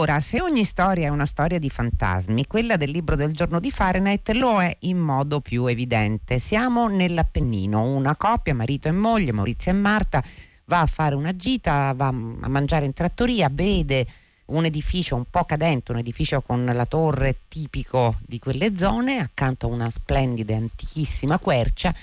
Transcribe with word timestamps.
Ora, 0.00 0.18
se 0.20 0.40
ogni 0.40 0.64
storia 0.64 1.08
è 1.08 1.10
una 1.10 1.26
storia 1.26 1.58
di 1.58 1.68
fantasmi, 1.68 2.46
quella 2.46 2.78
del 2.78 2.88
libro 2.88 3.16
del 3.16 3.34
giorno 3.34 3.60
di 3.60 3.70
Fahrenheit 3.70 4.30
lo 4.30 4.62
è 4.62 4.74
in 4.80 4.96
modo 4.96 5.40
più 5.40 5.66
evidente. 5.66 6.38
Siamo 6.38 6.88
nell'Appennino, 6.88 7.82
una 7.82 8.16
coppia, 8.16 8.54
marito 8.54 8.88
e 8.88 8.92
moglie, 8.92 9.30
Maurizio 9.30 9.72
e 9.72 9.74
Marta, 9.74 10.24
va 10.64 10.80
a 10.80 10.86
fare 10.86 11.14
una 11.14 11.36
gita, 11.36 11.92
va 11.94 12.06
a 12.06 12.12
mangiare 12.12 12.86
in 12.86 12.94
trattoria, 12.94 13.50
vede 13.52 14.06
un 14.46 14.64
edificio 14.64 15.16
un 15.16 15.26
po' 15.28 15.44
cadente, 15.44 15.92
un 15.92 15.98
edificio 15.98 16.40
con 16.40 16.64
la 16.64 16.86
torre 16.86 17.40
tipico 17.48 18.16
di 18.26 18.38
quelle 18.38 18.74
zone, 18.78 19.18
accanto 19.18 19.66
a 19.66 19.70
una 19.70 19.90
splendida 19.90 20.54
e 20.54 20.56
antichissima 20.56 21.38
quercia, 21.38 21.94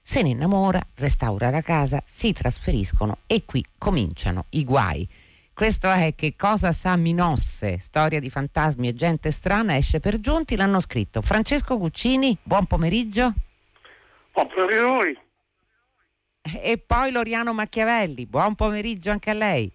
se 0.00 0.22
ne 0.22 0.30
innamora, 0.30 0.82
restaura 0.94 1.50
la 1.50 1.60
casa, 1.60 2.02
si 2.06 2.32
trasferiscono 2.32 3.18
e 3.26 3.44
qui 3.44 3.62
cominciano 3.76 4.46
i 4.50 4.64
guai. 4.64 5.06
Questo 5.54 5.90
è 5.90 6.14
Che 6.16 6.34
cosa 6.34 6.72
sa 6.72 6.96
Minosse, 6.96 7.78
storia 7.78 8.18
di 8.20 8.30
fantasmi 8.30 8.88
e 8.88 8.94
gente 8.94 9.30
strana, 9.30 9.76
esce 9.76 10.00
per 10.00 10.18
giunti, 10.18 10.56
l'hanno 10.56 10.80
scritto 10.80 11.20
Francesco 11.20 11.76
Guccini, 11.76 12.36
buon 12.42 12.64
pomeriggio. 12.66 13.34
Buon 14.32 14.48
pomeriggio 14.48 14.82
a 14.82 14.86
voi. 14.86 15.18
E 16.62 16.78
poi 16.78 17.12
Loriano 17.12 17.52
Machiavelli, 17.52 18.26
buon 18.26 18.54
pomeriggio 18.54 19.10
anche 19.10 19.28
a 19.28 19.34
lei. 19.34 19.70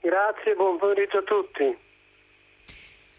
Grazie, 0.00 0.54
buon 0.56 0.78
pomeriggio 0.78 1.18
a 1.18 1.22
tutti. 1.22 1.78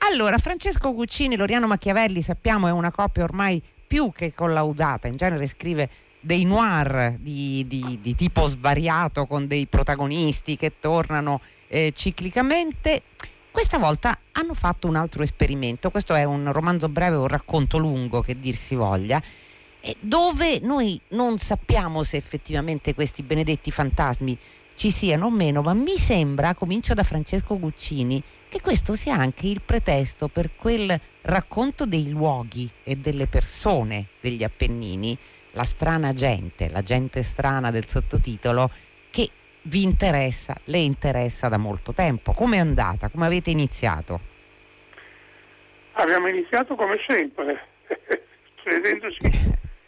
Allora, 0.10 0.38
Francesco 0.38 0.94
Guccini, 0.94 1.38
Loriano 1.38 1.66
Machiavelli, 1.66 2.22
sappiamo 2.22 2.68
è 2.68 2.72
una 2.72 2.92
coppia 2.92 3.24
ormai 3.24 3.64
più 3.88 4.12
che 4.12 4.34
collaudata, 4.34 5.08
in 5.08 5.16
genere 5.16 5.48
scrive 5.48 5.90
dei 6.20 6.44
noir 6.44 7.16
di, 7.18 7.66
di, 7.68 8.00
di 8.02 8.16
tipo 8.16 8.46
svariato 8.48 9.26
con 9.26 9.48
dei 9.48 9.66
protagonisti 9.66 10.58
che 10.58 10.74
tornano 10.80 11.40
eh, 11.72 11.94
ciclicamente. 11.96 13.04
Questa 13.50 13.80
volta 13.80 14.18
hanno 14.34 14.54
fatto 14.54 14.88
un 14.88 14.96
altro 14.96 15.24
esperimento, 15.24 15.90
questo 15.90 16.14
è 16.14 16.24
un 16.24 16.52
romanzo 16.52 16.90
breve, 16.90 17.16
un 17.16 17.28
racconto 17.28 17.78
lungo 17.78 18.22
che 18.22 18.40
dir 18.40 18.56
si 18.56 18.76
voglia, 18.76 19.22
dove 20.00 20.60
noi 20.60 21.00
non 21.10 21.38
sappiamo 21.38 22.04
se 22.04 22.18
effettivamente 22.18 22.94
questi 22.94 23.24
benedetti 23.24 23.72
fantasmi 23.72 24.38
ci 24.76 24.92
siano 24.92 25.26
o 25.26 25.30
meno, 25.30 25.62
ma 25.62 25.74
mi 25.74 25.98
sembra, 25.98 26.54
comincio 26.54 26.94
da 26.94 27.04
Francesco 27.04 27.60
Guccini, 27.60 28.22
che 28.48 28.62
questo 28.62 28.96
sia 28.96 29.16
anche 29.16 29.48
il 29.48 29.62
pretesto 29.62 30.28
per 30.28 30.56
quel 30.56 31.00
racconto 31.24 31.86
dei 31.86 32.10
luoghi 32.10 32.70
e 32.84 32.96
delle 32.96 33.28
persone 33.28 34.08
degli 34.20 34.44
Appennini, 34.44 35.18
la 35.52 35.64
strana 35.64 36.14
gente, 36.14 36.70
la 36.70 36.82
gente 36.82 37.22
strana 37.22 37.70
del 37.70 37.88
sottotitolo, 37.88 38.70
che 39.10 39.30
vi 39.64 39.84
interessa, 39.84 40.56
le 40.66 40.80
interessa 40.80 41.48
da 41.48 41.58
molto 41.58 41.94
tempo. 41.94 42.34
Come 42.34 42.58
è 42.58 42.60
andata? 42.60 43.10
Come 43.10 43.26
avete 43.26 43.52
iniziato? 43.52 44.20
Abbiamo 45.94 46.28
iniziato 46.28 46.76
come 46.76 46.98
sempre, 47.08 47.68
vedendosi, 48.64 49.20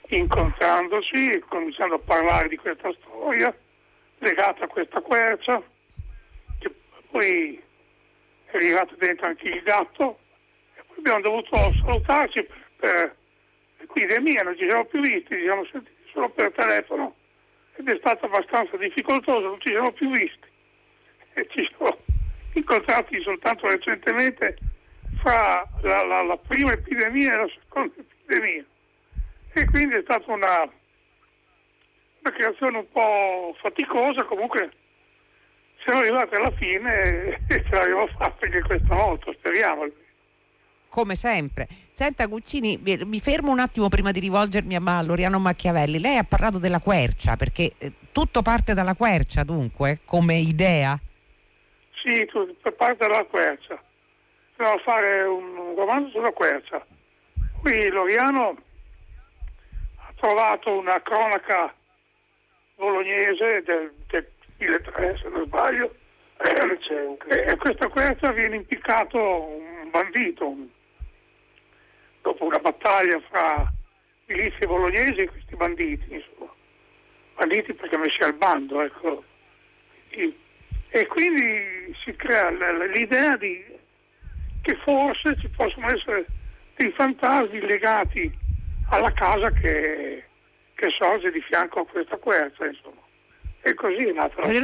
incontrandosi, 0.10 1.44
cominciando 1.48 1.96
a 1.96 2.00
parlare 2.00 2.50
di 2.50 2.58
questa 2.58 2.94
storia 3.00 3.56
legata 4.20 4.66
a 4.66 4.68
questa 4.68 5.02
quercia, 5.02 5.62
che 6.60 6.72
poi 7.10 7.62
è 8.46 8.56
arrivato 8.56 8.96
dentro 8.98 9.28
anche 9.28 9.48
il 9.48 9.62
gatto 9.64 10.20
e 10.76 10.84
poi 10.86 10.98
abbiamo 11.00 11.22
dovuto 11.22 11.56
salutarci 11.56 12.48
per, 12.78 13.16
per 13.78 13.88
epidemia, 13.90 14.44
non 14.44 14.58
ci 14.58 14.68
siamo 14.68 14.86
più 14.86 15.02
visti, 15.02 15.36
ci 15.36 15.42
siamo 15.42 15.66
sentiti 15.72 16.10
solo 16.12 16.30
per 16.30 16.52
telefono 16.52 17.16
ed 17.76 17.90
è 17.90 17.98
stato 17.98 18.26
abbastanza 18.26 18.78
difficoltoso, 18.78 19.40
non 19.40 19.60
ci 19.60 19.70
siamo 19.70 19.92
più 19.92 20.10
visti. 20.12 20.48
E 21.34 21.48
ci 21.50 21.68
siamo 21.76 21.98
incontrati 22.54 23.22
soltanto 23.22 23.68
recentemente 23.68 24.58
fra 25.22 25.68
la, 25.82 26.04
la, 26.04 26.24
la 26.24 26.38
prima 26.38 26.74
epidemia 26.74 27.34
e 27.34 27.38
la 27.38 27.50
seconda 27.60 27.94
epidemia. 27.98 28.66
E 29.54 29.66
quindi 29.66 29.96
è 29.96 30.02
stata 30.02 30.32
una, 30.32 30.62
una 30.62 32.34
creazione 32.34 32.78
un 32.78 32.90
po' 32.92 33.56
faticosa, 33.60 34.24
comunque 34.24 34.72
siamo 35.84 36.00
arrivati 36.00 36.36
alla 36.36 36.52
fine 36.52 37.40
e 37.48 37.64
ce 37.64 37.76
l'abbiamo 37.76 38.08
fatta 38.08 38.46
anche 38.46 38.62
questa 38.62 38.96
volta, 38.96 39.32
speriamo 39.34 39.88
come 40.94 41.16
sempre. 41.16 41.66
Senta 41.90 42.28
Guccini, 42.28 42.80
mi 42.80 43.20
fermo 43.20 43.52
un 43.52 43.58
attimo 43.58 43.90
prima 43.90 44.12
di 44.12 44.20
rivolgermi 44.20 44.76
a 44.76 45.02
Loriano 45.02 45.40
Machiavelli. 45.40 46.00
Lei 46.00 46.18
ha 46.18 46.24
parlato 46.24 46.60
della 46.60 46.80
quercia, 46.82 47.36
perché 47.36 47.72
eh, 47.80 47.94
tutto 48.12 48.44
parte 48.44 48.76
dalla 48.76 48.94
quercia 48.94 49.44
dunque, 49.44 50.02
come 50.06 50.36
idea? 50.36 50.96
Sì, 51.96 52.24
tutto 52.28 52.72
parte 52.74 53.08
dalla 53.08 53.24
quercia. 53.24 53.82
Dobbiamo 54.56 54.78
fare 54.84 55.24
un 55.24 55.74
romanzo 55.76 56.12
sulla 56.12 56.32
quercia. 56.32 56.86
Qui 57.60 57.90
Loriano 57.90 58.56
ha 59.98 60.14
trovato 60.18 60.78
una 60.78 61.02
cronaca 61.02 61.74
bolognese 62.76 63.64
del, 63.66 63.94
del 64.10 64.28
2003, 64.58 65.18
se 65.24 65.30
non 65.30 65.46
sbaglio, 65.46 65.96
e 66.38 67.58
questa 67.58 67.88
quercia 67.88 68.32
viene 68.32 68.58
impiccato 68.58 69.18
un 69.18 69.90
bandito, 69.90 70.48
un 70.48 70.68
dopo 72.24 72.46
una 72.46 72.58
battaglia 72.58 73.22
fra 73.30 73.72
milizie 74.26 74.66
bolognesi 74.66 75.20
e 75.20 75.30
questi 75.30 75.56
banditi, 75.56 76.06
insomma. 76.14 76.52
Banditi 77.36 77.74
perché 77.74 77.98
messi 77.98 78.22
al 78.24 78.36
bando, 78.36 78.82
ecco. 78.82 79.24
E 80.90 81.08
quindi 81.08 81.96
si 82.04 82.16
crea 82.16 82.50
l'idea 82.50 83.36
di, 83.38 83.64
che 84.62 84.76
forse 84.84 85.36
ci 85.40 85.50
possono 85.50 85.88
essere 85.94 86.26
dei 86.76 86.92
fantasmi 86.92 87.60
legati 87.60 88.32
alla 88.90 89.12
casa 89.12 89.52
che, 89.52 90.24
che 90.76 90.90
sorge 90.98 91.32
di 91.32 91.42
fianco 91.42 91.82
a 91.82 91.86
questa 91.86 92.18
quercia, 92.18 92.66
insomma. 92.66 93.02
E 93.62 93.74
così 93.74 94.08
è 94.08 94.12
nata 94.14 94.36
la 94.42 94.48
storia. 94.48 94.60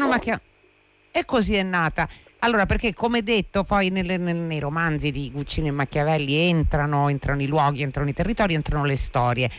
E 1.12 1.26
così 1.26 1.56
è 1.56 1.64
nata. 1.64 2.08
Allora, 2.42 2.66
perché 2.66 2.94
come 2.94 3.22
detto, 3.22 3.64
poi 3.64 3.90
nelle, 3.90 4.16
nei 4.18 4.60
romanzi 4.60 5.12
di 5.12 5.30
Guccini 5.30 5.68
e 5.68 5.72
Machiavelli 5.72 6.50
entrano, 6.50 7.10
entrano 7.10 7.42
i 7.42 7.48
luoghi, 7.48 7.82
entrano 7.82 8.10
i 8.10 8.14
territori, 8.14 8.54
entrano 8.54 8.86
le 8.86 8.96
storie. 8.96 9.50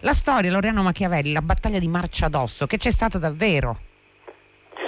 La 0.00 0.12
storia, 0.12 0.50
Loriano 0.50 0.82
Machiavelli, 0.82 1.32
la 1.32 1.40
battaglia 1.40 1.78
di 1.78 1.88
Marcia 1.88 2.28
d'Osso, 2.28 2.66
che 2.66 2.76
c'è 2.76 2.90
stata 2.90 3.16
davvero. 3.16 3.78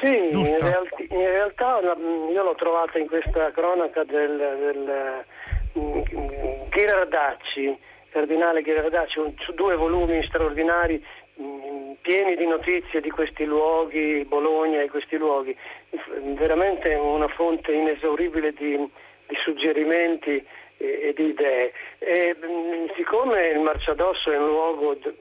Sì, 0.03 0.29
in, 0.31 0.59
realti, 0.61 1.09
in, 1.11 1.27
realtà 1.27 1.81
io 1.81 2.43
l'ho 2.43 2.55
trovata 2.55 2.99
in 2.99 3.09
questa 3.09 3.51
cronaca 3.51 4.05
del, 4.05 4.37
del 4.37 5.25
um, 5.73 6.69
Ghirardacci, 6.69 7.77
Cardinale 8.11 8.61
Ghirardacci, 8.61 9.35
su 9.39 9.55
due 9.55 9.75
volumi 9.75 10.23
straordinari 10.29 11.03
pieni 12.01 12.37
di 12.37 12.47
notizie 12.47 13.01
di 13.01 13.11
questi 13.11 13.45
luoghi, 13.45 14.25
Bologna 14.25 14.81
e 14.83 14.89
questi 14.89 15.17
luoghi, 15.17 15.57
veramente 16.35 16.95
una 16.95 17.29
fonte 17.29 17.73
inesauribile 17.73 18.53
di, 18.53 18.77
di 19.27 19.37
suggerimenti 19.43 20.45
e, 20.79 21.01
e, 21.03 21.13
di 21.15 21.27
idee. 21.27 21.73
E, 21.99 22.37
siccome 22.97 23.47
il 23.49 23.61
Marciadosso 23.61 24.33
è 24.33 24.37
un 24.37 24.47
luogo 24.47 24.95
d- 24.95 25.15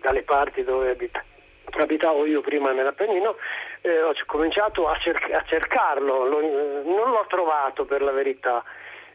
dalle 0.00 0.22
parti 0.22 0.64
dove 0.64 0.90
abita, 0.90 1.22
abitavo 1.70 2.26
io 2.26 2.40
prima 2.40 2.72
nell'Appennino, 2.72 3.36
eh, 3.82 4.02
ho 4.02 4.12
cominciato 4.26 4.88
a, 4.88 4.96
cer- 4.98 5.32
a 5.32 5.44
cercarlo, 5.46 6.24
lo, 6.24 6.40
non 6.40 7.10
l'ho 7.10 7.26
trovato 7.28 7.84
per 7.84 8.02
la 8.02 8.12
verità. 8.12 8.64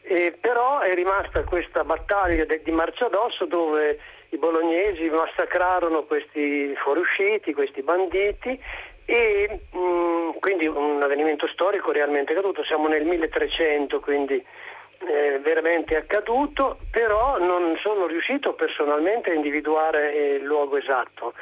Eh, 0.09 0.37
però 0.39 0.79
è 0.79 0.93
rimasta 0.93 1.43
questa 1.43 1.83
battaglia 1.83 2.45
de- 2.45 2.61
di 2.63 2.71
Marciadosso 2.71 3.43
dove 3.43 3.99
i 4.29 4.37
bolognesi 4.37 5.09
massacrarono 5.09 6.03
questi 6.03 6.73
fuoriusciti, 6.75 7.53
questi 7.53 7.81
banditi 7.81 8.57
e 9.03 9.59
mh, 9.69 9.77
mm, 9.77 10.29
quindi 10.39 10.65
un 10.65 11.01
avvenimento 11.03 11.45
storico 11.47 11.91
realmente 11.91 12.31
accaduto, 12.31 12.63
siamo 12.63 12.87
nel 12.87 13.03
1300 13.03 13.99
quindi 13.99 14.35
eh, 14.35 15.39
veramente 15.39 15.97
accaduto, 15.97 16.79
però 16.89 17.37
non 17.37 17.77
sono 17.81 18.07
riuscito 18.07 18.53
personalmente 18.53 19.31
a 19.31 19.33
individuare 19.33 20.37
il 20.37 20.43
luogo 20.43 20.77
esatto. 20.77 21.33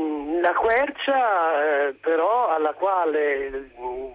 Mm, 0.00 0.40
la 0.40 0.54
quercia 0.54 1.88
eh, 1.88 1.94
però 2.00 2.48
alla 2.48 2.72
quale 2.72 3.34
il, 3.34 3.70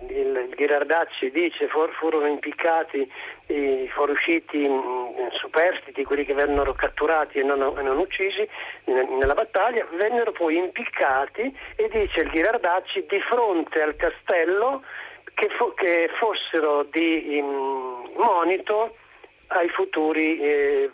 il 0.10 0.50
Ghirardacci 0.56 1.32
dice 1.32 1.68
for, 1.68 1.92
furono 1.92 2.28
impiccati 2.28 3.10
i 3.48 3.90
fuoriusciti 3.94 4.68
mm, 4.68 5.28
superstiti, 5.40 6.04
quelli 6.04 6.26
che 6.26 6.34
vennero 6.34 6.74
catturati 6.74 7.40
e 7.40 7.44
non, 7.44 7.62
e 7.78 7.82
non 7.82 7.98
uccisi 7.98 8.48
nella 8.86 9.34
battaglia, 9.34 9.86
vennero 9.94 10.32
poi 10.32 10.58
impiccati 10.58 11.56
e 11.76 11.88
dice 11.90 12.22
il 12.22 12.30
Ghirardacci 12.30 13.06
di 13.08 13.20
fronte 13.22 13.82
al 13.82 13.96
castello 13.96 14.84
che, 15.34 15.50
fo, 15.50 15.74
che 15.74 16.10
fossero 16.18 16.84
di 16.84 17.40
um, 17.42 18.12
monito 18.16 18.96
ai 19.48 19.70
futuri 19.70 20.40
eh, 20.40 20.92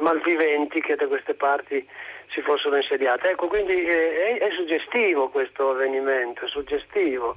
malviventi 0.00 0.80
che 0.80 0.96
da 0.96 1.06
queste 1.06 1.34
parti 1.34 1.86
si 2.32 2.40
fossero 2.42 2.76
insediate. 2.76 3.30
Ecco, 3.30 3.46
quindi 3.46 3.84
eh, 3.84 4.38
è, 4.38 4.38
è, 4.38 4.50
suggestivo 4.50 5.28
questo 5.28 5.70
avvenimento, 5.70 6.44
è 6.44 6.48
suggestivo. 6.48 7.36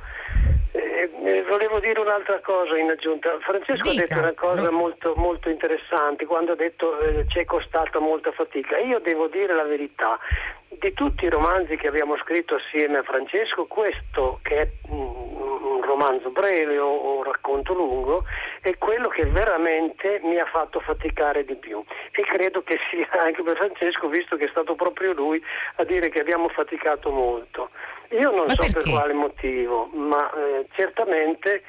Eh, 0.77 1.09
eh, 1.23 1.43
volevo 1.43 1.79
dire 1.79 1.99
un'altra 1.99 2.39
cosa 2.41 2.77
in 2.77 2.89
aggiunta. 2.91 3.35
Francesco 3.39 3.89
Dica. 3.89 4.03
ha 4.03 4.07
detto 4.07 4.19
una 4.19 4.33
cosa 4.33 4.71
molto, 4.71 5.13
molto 5.15 5.49
interessante 5.49 6.25
quando 6.25 6.51
ha 6.51 6.55
detto 6.55 6.99
eh, 6.99 7.25
ci 7.27 7.39
è 7.39 7.45
costata 7.45 7.99
molta 7.99 8.31
fatica. 8.31 8.77
Io 8.77 8.99
devo 8.99 9.27
dire 9.27 9.55
la 9.55 9.63
verità. 9.63 10.19
Di 10.69 10.93
tutti 10.93 11.25
i 11.25 11.29
romanzi 11.29 11.75
che 11.75 11.87
abbiamo 11.87 12.17
scritto 12.17 12.55
assieme 12.55 12.99
a 12.99 13.03
Francesco, 13.03 13.65
questo 13.65 14.39
che 14.43 14.61
è 14.61 14.69
mm, 14.89 15.27
un 15.67 15.81
romanzo 15.81 16.29
breve 16.29 16.77
o 16.77 17.17
un 17.17 17.23
racconto 17.23 17.73
lungo 17.73 18.23
è 18.61 18.77
quello 18.77 19.07
che 19.07 19.25
veramente 19.25 20.19
mi 20.23 20.37
ha 20.37 20.45
fatto 20.45 20.79
faticare 20.79 21.45
di 21.45 21.55
più 21.55 21.83
e 22.11 22.21
credo 22.23 22.63
che 22.63 22.77
sia 22.89 23.07
anche 23.23 23.41
per 23.43 23.55
Francesco 23.55 24.07
visto 24.07 24.35
che 24.35 24.45
è 24.45 24.49
stato 24.49 24.75
proprio 24.75 25.13
lui 25.13 25.41
a 25.75 25.83
dire 25.83 26.09
che 26.09 26.19
abbiamo 26.19 26.49
faticato 26.49 27.11
molto. 27.11 27.69
Io 28.09 28.31
non 28.31 28.45
ma 28.45 28.53
so 28.53 28.63
perché? 28.63 28.73
per 28.73 28.89
quale 28.91 29.13
motivo, 29.13 29.89
ma 29.93 30.31
eh, 30.33 30.67
certamente 30.75 31.63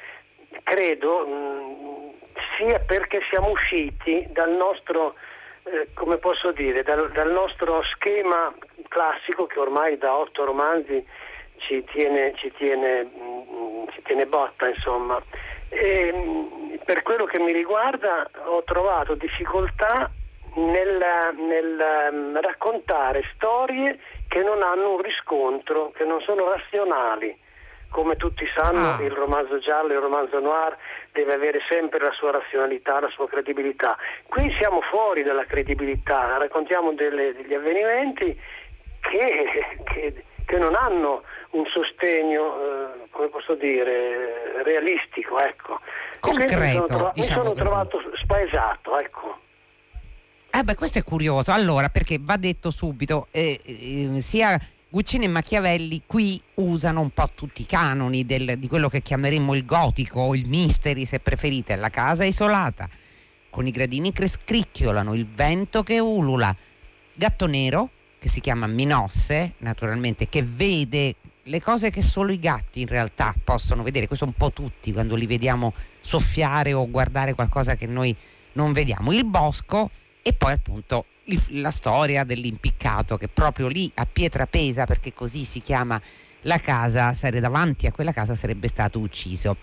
credo 0.63 1.25
mh, 1.25 1.31
mm, 1.31 2.09
sia 2.57 2.79
perché 2.79 3.21
siamo 3.29 3.49
usciti 3.49 4.27
dal 4.31 4.51
nostro, 4.51 5.15
eh, 5.63 5.89
come 5.93 6.17
posso 6.17 6.51
dire, 6.51 6.83
dal, 6.83 7.11
dal, 7.11 7.31
nostro 7.31 7.81
schema 7.83 8.53
classico 8.89 9.45
che 9.45 9.59
ormai 9.59 9.97
da 9.97 10.13
otto 10.13 10.43
romanzi 10.43 11.05
ci 11.59 11.83
tiene, 11.85 12.33
ci 12.35 12.51
tiene, 12.57 13.03
mh, 13.03 13.55
mm, 13.55 13.87
ci 13.93 14.01
tiene 14.03 14.25
botta, 14.25 14.67
insomma. 14.67 15.21
E, 15.69 16.11
mh, 16.11 16.79
per 16.83 17.03
quello 17.03 17.25
che 17.25 17.39
mi 17.39 17.53
riguarda 17.53 18.29
ho 18.45 18.63
trovato 18.63 19.15
difficoltà 19.15 20.09
nel, 20.55 21.03
nel 21.37 22.39
raccontare 22.41 23.23
storie 23.35 23.99
che 24.27 24.41
non 24.41 24.61
hanno 24.61 24.93
un 24.93 25.01
riscontro, 25.01 25.91
che 25.91 26.03
non 26.05 26.21
sono 26.21 26.49
razionali. 26.49 27.37
Come 27.91 28.17
tutti 28.17 28.47
sanno, 28.53 28.97
ah. 28.97 29.01
il 29.01 29.11
romanzo 29.11 29.57
giallo, 29.57 29.93
il 29.93 29.99
romanzo 29.99 30.39
noir 30.39 30.77
deve 31.11 31.33
avere 31.33 31.59
sempre 31.67 31.97
la 31.99 32.11
sua 32.11 32.29
razionalità, 32.29 32.99
la 32.99 33.09
sua 33.09 33.27
credibilità. 33.27 33.97
Qui 34.27 34.53
siamo 34.59 34.81
fuori 34.81 35.23
dalla 35.23 35.45
credibilità, 35.45 36.37
raccontiamo 36.37 36.93
delle, 36.93 37.33
degli 37.33 37.53
avvenimenti 37.53 38.39
che, 38.99 39.83
che, 39.83 40.23
che, 40.45 40.57
non 40.57 40.75
hanno 40.75 41.23
un 41.51 41.65
sostegno, 41.65 42.55
eh, 42.55 43.07
come 43.11 43.27
posso 43.29 43.55
dire, 43.55 44.63
realistico. 44.63 45.39
Ecco. 45.39 45.79
Concreto, 46.19 46.59
mi 46.59 46.71
sono, 46.73 46.85
trova- 46.85 47.11
diciamo 47.13 47.39
mi 47.39 47.43
sono 47.43 47.53
trovato 47.53 48.01
spaesato. 48.21 48.97
Ecco. 48.99 49.39
Eh 50.51 50.63
beh, 50.63 50.75
questo 50.75 50.97
è 50.97 51.03
curioso. 51.03 51.51
Allora, 51.51 51.89
perché 51.89 52.17
va 52.19 52.37
detto 52.37 52.71
subito, 52.71 53.27
eh, 53.31 53.59
eh, 53.63 54.21
sia 54.21 54.59
Guccini 54.91 55.25
e 55.25 55.27
Machiavelli 55.27 56.01
qui 56.07 56.41
usano 56.55 57.01
un 57.01 57.11
po' 57.11 57.29
tutti 57.35 57.61
i 57.61 57.67
canoni 57.67 58.25
del, 58.25 58.57
di 58.57 58.67
quello 58.67 58.89
che 58.89 59.03
chiameremmo 59.03 59.53
il 59.53 59.63
gotico 59.63 60.21
o 60.21 60.35
il 60.35 60.47
mystery, 60.47 61.05
se 61.05 61.19
preferite, 61.19 61.75
la 61.75 61.89
casa 61.89 62.23
isolata, 62.23 62.89
con 63.51 63.67
i 63.67 63.71
gradini 63.71 64.11
che 64.11 64.27
scricchiolano, 64.27 65.13
il 65.13 65.27
vento 65.27 65.83
che 65.83 65.99
ulula, 65.99 66.55
gatto 67.13 67.45
nero, 67.45 67.89
che 68.19 68.29
si 68.29 68.41
chiama 68.41 68.67
Minosse, 68.67 69.53
naturalmente, 69.59 70.27
che 70.27 70.43
vede 70.43 71.15
le 71.43 71.61
cose 71.61 71.89
che 71.89 72.01
solo 72.01 72.31
i 72.31 72.39
gatti 72.39 72.81
in 72.81 72.87
realtà 72.87 73.33
possono 73.43 73.81
vedere, 73.81 74.05
questo 74.05 74.25
un 74.25 74.33
po' 74.33 74.51
tutti 74.51 74.93
quando 74.93 75.15
li 75.15 75.25
vediamo 75.25 75.73
soffiare 75.99 76.73
o 76.73 76.89
guardare 76.89 77.33
qualcosa 77.33 77.75
che 77.75 77.87
noi 77.87 78.15
non 78.53 78.71
vediamo. 78.71 79.11
Il 79.11 79.25
bosco 79.25 79.89
e 80.21 80.33
poi 80.33 80.51
appunto 80.51 81.05
il, 81.25 81.41
la 81.61 81.71
storia 81.71 82.23
dell'impiccato 82.23 83.17
che 83.17 83.27
proprio 83.27 83.67
lì 83.67 83.89
a 83.95 84.05
pietra 84.05 84.45
pesa 84.45 84.85
perché 84.85 85.13
così 85.13 85.43
si 85.45 85.61
chiama 85.61 85.99
la 86.43 86.59
casa, 86.59 87.13
sarebbe 87.13 87.39
davanti 87.39 87.87
a 87.87 87.91
quella 87.91 88.11
casa 88.11 88.35
sarebbe 88.35 88.67
stato 88.67 88.99
ucciso. 88.99 89.57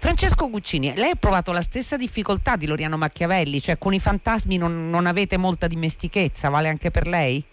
Francesco 0.00 0.48
Guccini, 0.48 0.94
lei 0.94 1.10
ha 1.10 1.16
provato 1.16 1.50
la 1.50 1.62
stessa 1.62 1.96
difficoltà 1.96 2.54
di 2.54 2.66
Loriano 2.66 2.96
Machiavelli, 2.96 3.60
cioè 3.60 3.78
con 3.78 3.92
i 3.92 3.98
fantasmi 3.98 4.56
non, 4.56 4.88
non 4.90 5.06
avete 5.06 5.36
molta 5.36 5.66
dimestichezza, 5.66 6.48
vale 6.48 6.68
anche 6.68 6.92
per 6.92 7.08
lei? 7.08 7.44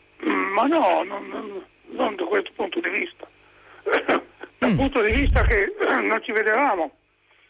Ma 0.55 0.67
no, 0.67 1.03
non, 1.03 1.27
non, 1.27 1.65
non 1.87 2.15
da 2.15 2.23
questo 2.23 2.49
punto 2.55 2.79
di 2.79 2.89
vista. 2.89 3.27
Dal 4.57 4.71
mm. 4.71 4.77
punto 4.77 5.01
di 5.01 5.11
vista 5.11 5.43
che 5.43 5.75
non 6.01 6.23
ci 6.23 6.31
vedevamo 6.31 6.95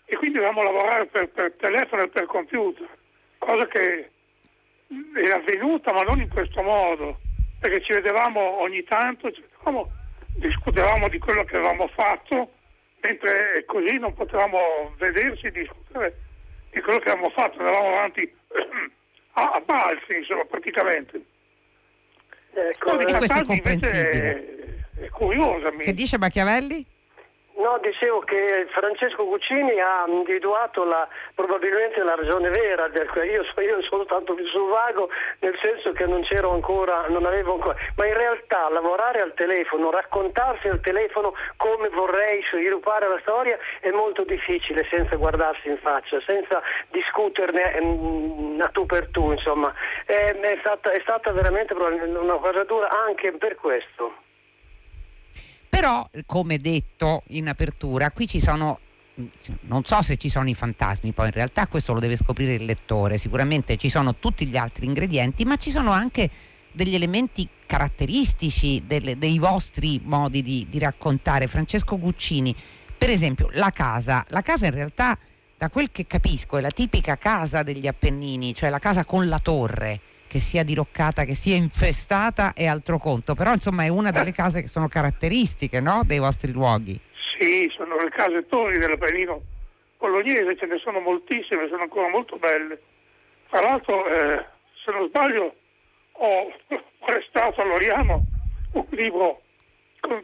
e 0.05 0.15
quindi 0.15 0.39
dovevamo 0.39 0.63
lavorare 0.63 1.05
per, 1.05 1.29
per 1.29 1.53
telefono 1.53 2.01
e 2.01 2.07
per 2.07 2.25
computer, 2.25 2.87
cosa 3.37 3.67
che 3.67 4.09
è 4.87 5.29
avvenuta, 5.29 5.93
ma 5.93 6.01
non 6.01 6.19
in 6.19 6.29
questo 6.29 6.63
modo, 6.63 7.19
perché 7.59 7.83
ci 7.83 7.93
vedevamo 7.93 8.59
ogni 8.59 8.83
tanto, 8.83 9.29
vedevamo, 9.29 9.91
discutevamo 10.37 11.07
di 11.07 11.19
quello 11.19 11.43
che 11.43 11.57
avevamo 11.57 11.87
fatto, 11.89 12.53
mentre 13.01 13.65
così 13.67 13.99
non 13.99 14.15
potevamo 14.15 14.95
vederci 14.97 15.45
e 15.45 15.51
discutere 15.51 16.17
di 16.71 16.81
quello 16.81 16.97
che 16.97 17.11
avevamo 17.11 17.29
fatto, 17.35 17.59
andavamo 17.59 17.87
avanti 17.87 18.33
a, 19.33 19.51
a 19.51 19.59
balzi, 19.59 20.15
insomma, 20.15 20.43
praticamente. 20.45 21.33
Ecco, 22.55 22.93
no, 22.93 22.99
e 22.99 23.15
questo 23.15 23.37
è 23.37 23.43
comprensibile. 23.43 24.79
È, 24.95 25.09
curiosa. 25.09 25.69
Che 25.71 25.93
dice 25.93 26.17
Machiavelli? 26.17 26.85
No, 27.57 27.79
dicevo 27.81 28.19
che 28.19 28.67
Francesco 28.71 29.23
Cucini 29.23 29.79
ha 29.79 30.03
individuato 30.07 30.83
la, 30.83 31.07
probabilmente 31.33 32.03
la 32.03 32.15
ragione 32.15 32.49
vera, 32.49 32.89
del, 32.89 33.09
io, 33.31 33.43
io 33.61 33.81
sono 33.83 34.03
stato 34.03 34.33
più 34.33 34.45
sul 34.47 34.69
vago 34.69 35.09
nel 35.39 35.57
senso 35.61 35.93
che 35.93 36.05
non 36.05 36.21
c'ero 36.23 36.51
ancora, 36.51 37.05
non 37.07 37.25
avevo 37.25 37.53
ancora, 37.53 37.77
ma 37.95 38.05
in 38.07 38.13
realtà 38.13 38.67
lavorare 38.69 39.21
al 39.21 39.33
telefono, 39.35 39.89
raccontarsi 39.89 40.67
al 40.67 40.81
telefono 40.81 41.33
come 41.55 41.87
vorrei 41.89 42.43
sviluppare 42.51 43.07
la 43.07 43.19
storia 43.21 43.57
è 43.79 43.89
molto 43.89 44.25
difficile 44.25 44.85
senza 44.91 45.15
guardarsi 45.15 45.69
in 45.69 45.77
faccia, 45.77 46.19
senza 46.27 46.61
discuterne 46.89 47.79
mm, 47.81 48.59
a 48.59 48.67
tu 48.67 48.85
per 48.85 49.07
tu, 49.11 49.31
insomma, 49.31 49.73
è, 50.05 50.35
è, 50.37 50.57
stata, 50.59 50.91
è 50.91 50.99
stata 51.03 51.31
veramente 51.31 51.73
una 51.73 52.35
cosa 52.35 52.65
dura 52.65 52.89
anche 52.89 53.31
per 53.31 53.55
questo. 53.55 54.24
Però, 55.75 56.09
come 56.25 56.59
detto 56.59 57.23
in 57.27 57.49
apertura, 57.49 58.09
qui 58.11 58.27
ci 58.27 58.39
sono 58.39 58.79
non 59.63 59.83
so 59.83 60.01
se 60.01 60.15
ci 60.15 60.29
sono 60.29 60.47
i 60.47 60.55
fantasmi, 60.55 61.11
poi 61.11 61.25
in 61.27 61.33
realtà 61.33 61.67
questo 61.67 61.91
lo 61.91 61.99
deve 61.99 62.15
scoprire 62.15 62.53
il 62.53 62.63
lettore, 62.63 63.17
sicuramente 63.17 63.75
ci 63.75 63.89
sono 63.89 64.15
tutti 64.15 64.45
gli 64.45 64.55
altri 64.55 64.85
ingredienti, 64.85 65.43
ma 65.43 65.57
ci 65.57 65.71
sono 65.71 65.91
anche 65.91 66.29
degli 66.71 66.95
elementi 66.95 67.47
caratteristici 67.65 68.83
delle, 68.85 69.17
dei 69.17 69.37
vostri 69.37 69.99
modi 70.01 70.41
di, 70.41 70.65
di, 70.69 70.79
raccontare. 70.79 71.47
Francesco 71.47 71.99
Guccini, 71.99 72.55
per 72.97 73.09
esempio, 73.09 73.49
la 73.51 73.71
casa, 73.71 74.25
la 74.29 74.41
casa 74.41 74.67
in 74.67 74.73
realtà, 74.73 75.17
da 75.57 75.69
quel 75.69 75.91
che 75.91 76.07
capisco, 76.07 76.57
è 76.57 76.61
la 76.61 76.71
tipica 76.71 77.17
casa 77.17 77.63
degli 77.63 77.87
Appennini, 77.87 78.55
cioè 78.55 78.69
la 78.69 78.79
casa 78.79 79.03
con 79.03 79.27
la 79.27 79.39
torre 79.39 79.99
che 80.35 80.41
sia 80.41 80.65
diroccata, 80.65 81.23
che 81.23 81.33
sia 81.33 81.55
infestata 81.55 82.51
è 82.53 82.65
altro 82.65 82.97
conto, 82.97 83.35
però 83.35 83.53
insomma 83.53 83.85
è 83.85 83.87
una 83.87 84.11
delle 84.11 84.33
case 84.33 84.59
che 84.59 84.67
sono 84.67 84.89
caratteristiche 84.89 85.79
no? 85.79 86.01
dei 86.05 86.19
vostri 86.19 86.51
luoghi. 86.51 86.99
Sì, 87.39 87.71
sono 87.73 87.95
le 87.95 88.09
case 88.09 88.45
torri 88.45 88.77
dell'Appennino 88.77 89.41
bolognese, 89.97 90.57
ce 90.57 90.65
ne 90.65 90.77
sono 90.79 90.99
moltissime, 90.99 91.69
sono 91.69 91.83
ancora 91.83 92.09
molto 92.09 92.35
belle. 92.35 92.81
Tra 93.49 93.61
l'altro, 93.61 94.05
eh, 94.07 94.45
se 94.83 94.91
non 94.91 95.07
sbaglio, 95.07 95.55
ho 96.11 96.53
prestato 96.99 97.61
a 97.61 97.63
Loriano 97.63 98.25
un 98.73 98.85
libro 98.89 99.39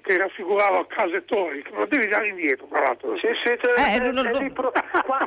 che 0.01 0.17
raffigurava 0.17 0.85
case 0.87 1.17
e 1.17 1.25
torri, 1.25 1.61
che 1.63 1.71
lo 1.73 1.85
devi 1.85 2.07
dare 2.07 2.29
indietro, 2.29 2.67
tra 2.67 2.81
l'altro. 2.81 3.15
Sì, 3.17 3.27
sì, 3.43 3.51
eh, 3.51 3.95
eh, 3.95 3.99
no, 3.99 4.21
no. 4.21 4.31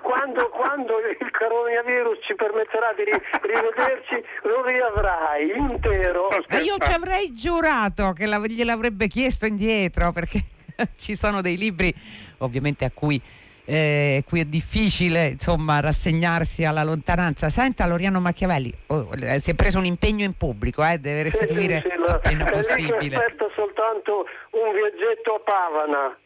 quando, 0.01 0.49
quando, 0.51 0.99
il 0.99 1.31
coronavirus 1.31 2.19
ci 2.27 2.35
permetterà 2.35 2.93
di 2.95 3.05
rivederci, 3.05 4.25
lo 4.43 4.65
riavrai 4.65 5.57
intero. 5.57 6.29
Ma 6.49 6.59
io 6.59 6.77
ci 6.79 6.93
avrei 6.93 7.33
giurato 7.35 8.13
che 8.13 8.27
gliel'avrebbe 8.27 9.09
chiesto 9.09 9.47
indietro, 9.47 10.13
perché 10.13 10.41
ci 10.97 11.15
sono 11.17 11.41
dei 11.41 11.57
libri, 11.57 11.93
ovviamente 12.39 12.85
a 12.85 12.91
cui 12.93 13.21
eh, 13.65 14.23
qui 14.27 14.41
è 14.41 14.45
difficile 14.45 15.29
insomma 15.29 15.81
rassegnarsi 15.81 16.65
alla 16.65 16.85
lontananza. 16.85 17.49
Senta 17.49 17.87
Loriano 17.87 18.21
Machiavelli, 18.21 18.73
oh, 18.89 19.09
eh, 19.21 19.41
si 19.41 19.51
è 19.51 19.55
preso 19.55 19.79
un 19.79 19.87
impegno 19.87 20.25
in 20.25 20.37
pubblico, 20.37 20.85
eh, 20.85 20.99
deve 20.99 21.25
restituire 21.25 21.83
sì, 21.83 21.89
sì, 21.89 21.95
sì, 22.05 22.11
appena 22.11 22.45
possibile. 22.45 23.17
Aspetta 23.17 23.47
soltanto 23.55 24.27
un 24.51 24.73
viaggetto 24.73 25.35
a 25.35 25.41
Pavana. 25.45 26.19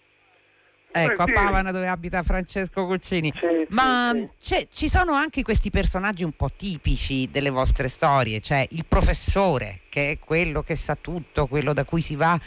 Ecco, 0.90 1.22
a 1.22 1.26
Pavana 1.26 1.70
dove 1.70 1.86
abita 1.86 2.22
Francesco 2.22 2.86
Cuccini. 2.86 3.32
Sì, 3.36 3.66
Ma 3.68 4.12
ci 4.40 4.88
sono 4.88 5.12
anche 5.12 5.42
questi 5.42 5.70
personaggi 5.70 6.24
un 6.24 6.32
po' 6.32 6.50
tipici 6.56 7.28
delle 7.30 7.50
vostre 7.50 7.88
storie, 7.88 8.40
cioè 8.40 8.66
il 8.70 8.84
professore, 8.88 9.82
che 9.90 10.12
è 10.12 10.18
quello 10.18 10.62
che 10.62 10.76
sa 10.76 10.96
tutto, 10.98 11.46
quello 11.46 11.72
da 11.74 11.84
cui 11.84 12.00
si 12.00 12.16
va 12.16 12.40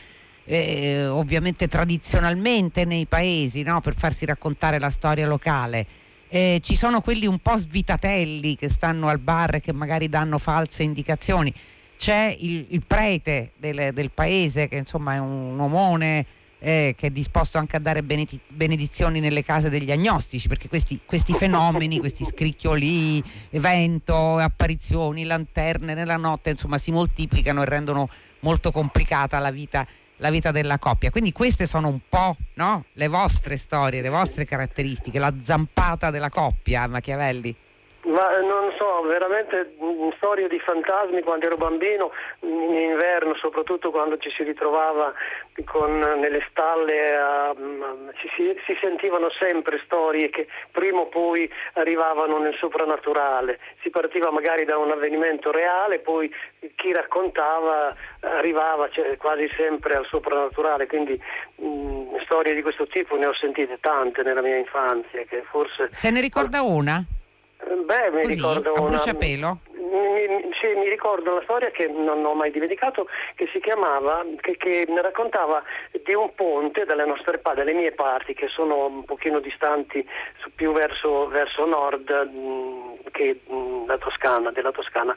eh, 0.46 1.06
ovviamente 1.08 1.68
tradizionalmente 1.68 2.86
nei 2.86 3.06
paesi 3.06 3.64
no? 3.64 3.82
per 3.82 3.96
farsi 3.96 4.26
raccontare 4.26 4.80
la 4.80 4.90
storia 4.90 5.28
locale. 5.28 5.86
Eh, 6.28 6.60
ci 6.64 6.76
sono 6.76 7.02
quelli 7.02 7.26
un 7.26 7.40
po' 7.40 7.58
svitatelli 7.58 8.56
che 8.56 8.70
stanno 8.70 9.10
al 9.10 9.20
bar 9.20 9.56
e 9.56 9.60
che 9.60 9.74
magari 9.74 10.08
danno 10.08 10.38
false 10.38 10.84
indicazioni. 10.84 11.54
C'è 11.98 12.36
il, 12.40 12.68
il 12.70 12.84
prete 12.88 13.52
del, 13.58 13.92
del, 13.94 14.12
paese 14.12 14.68
che 14.68 14.78
insomma 14.78 15.16
è 15.16 15.20
un 15.20 15.60
omone 15.60 16.26
eh, 16.64 16.96
che 16.98 17.08
è 17.08 17.10
disposto 17.10 17.58
anche 17.58 17.76
a 17.76 17.80
dare 17.80 18.04
benedizioni 18.04 19.20
nelle 19.20 19.44
case 19.44 19.70
degli 19.70 19.92
agnostici, 19.92 20.48
perché 20.48 20.70
questi, 20.70 21.02
questi 21.06 21.34
fenomeni, 21.34 22.00
questi 22.00 22.24
scricchioli, 22.24 23.22
evento, 23.50 24.38
apparizioni, 24.38 25.26
lanterne 25.26 25.96
nella 25.96 26.18
notte, 26.18 26.52
insomma, 26.52 26.78
si 26.78 26.92
moltiplicano 26.92 27.62
e 27.62 27.66
rendono 27.66 28.10
molto 28.42 28.72
complicata 28.72 29.40
la 29.40 29.52
vita 29.52 29.86
la 30.22 30.30
vita 30.30 30.52
della 30.52 30.80
coppia. 30.80 31.10
Quindi 31.12 31.32
queste 31.32 31.68
sono 31.68 31.90
un 31.90 32.00
po' 32.08 32.38
no? 32.54 32.86
le 32.94 33.08
vostre 33.08 33.58
storie, 33.58 34.02
le 34.02 34.10
vostre 34.10 34.46
caratteristiche, 34.46 35.20
la 35.20 35.34
zampata 35.42 36.10
della 36.10 36.30
coppia, 36.30 36.88
Machiavelli. 36.88 37.56
Ma 38.04 38.36
eh, 38.36 38.42
non 38.42 38.74
so, 38.78 39.02
veramente 39.04 39.76
mm, 39.80 40.10
storie 40.16 40.48
di 40.48 40.60
fantasmi 40.60 41.22
quando 41.22 41.46
ero 41.46 41.56
bambino, 41.56 42.12
in 42.40 42.74
inverno 42.74 43.36
soprattutto 43.36 43.92
quando 43.92 44.18
ci 44.18 44.32
si 44.32 44.44
ritrovava 44.44 45.14
con, 45.66 46.00
nelle 46.00 46.44
stalle, 46.50 47.16
a, 47.16 47.54
mm, 47.56 48.10
ci 48.16 48.28
si, 48.36 48.60
si, 48.66 48.76
sentivano 48.82 49.30
sempre 49.38 49.82
storie 49.86 50.30
che 50.30 50.48
prima 50.72 51.02
o 51.02 51.08
poi 51.08 51.48
arrivavano 51.74 52.40
nel 52.40 52.56
soprannaturale. 52.58 53.60
Si 53.84 53.92
partiva 53.92 54.32
magari 54.32 54.66
da 54.66 54.78
un 54.78 54.90
avvenimento 54.90 55.52
reale, 55.52 56.00
poi 56.00 56.34
chi 56.76 56.94
raccontava 56.94 57.96
arrivava 58.22 58.90
cioè, 58.90 59.16
quasi 59.18 59.48
sempre 59.56 59.94
al 59.94 60.08
soprannaturale, 60.08 60.88
quindi 60.88 61.22
mh, 61.58 61.68
mm, 61.68 62.16
storie 62.24 62.56
di 62.56 62.64
questo 62.64 62.88
tipo 62.88 63.16
ne 63.16 63.28
ho 63.28 63.34
sentite 63.36 63.78
tante 63.80 64.24
nella 64.24 64.42
mia 64.42 64.58
infanzia. 64.58 65.24
Forse... 65.52 65.90
Se 65.92 66.10
ne 66.10 66.20
ricorda 66.20 66.64
una? 66.64 67.06
Beh, 67.86 68.10
mi 68.12 68.22
Così, 68.24 68.36
ricordo 68.36 68.74
a 68.74 68.82
bruciapelo? 68.82 69.60
Mi, 69.82 70.52
sì, 70.60 70.68
mi 70.78 70.88
ricordo 70.90 71.32
una 71.32 71.42
storia 71.44 71.72
che 71.72 71.88
non 71.88 72.24
ho 72.24 72.34
mai 72.34 72.52
dimenticato, 72.52 73.08
che 73.36 73.50
si 73.52 73.60
chiamava, 73.60 74.24
che, 74.40 74.56
che 74.58 74.86
raccontava 75.02 75.64
di 76.04 76.14
un 76.14 76.34
ponte 76.36 76.86
dalle 76.86 77.06
nostre 77.06 77.40
dalle 77.42 77.74
mie 77.74 77.92
parti, 77.92 78.34
che 78.34 78.48
sono 78.48 78.86
un 78.86 79.04
pochino 79.06 79.40
distanti 79.40 80.08
più 80.56 80.72
verso, 80.72 81.28
verso 81.28 81.66
nord 81.66 82.10
mh, 82.10 83.10
che 83.12 83.40
mh, 83.48 83.86
la 83.88 83.98
Toscana, 83.98 84.52
della 84.52 84.72
Toscana, 84.72 85.16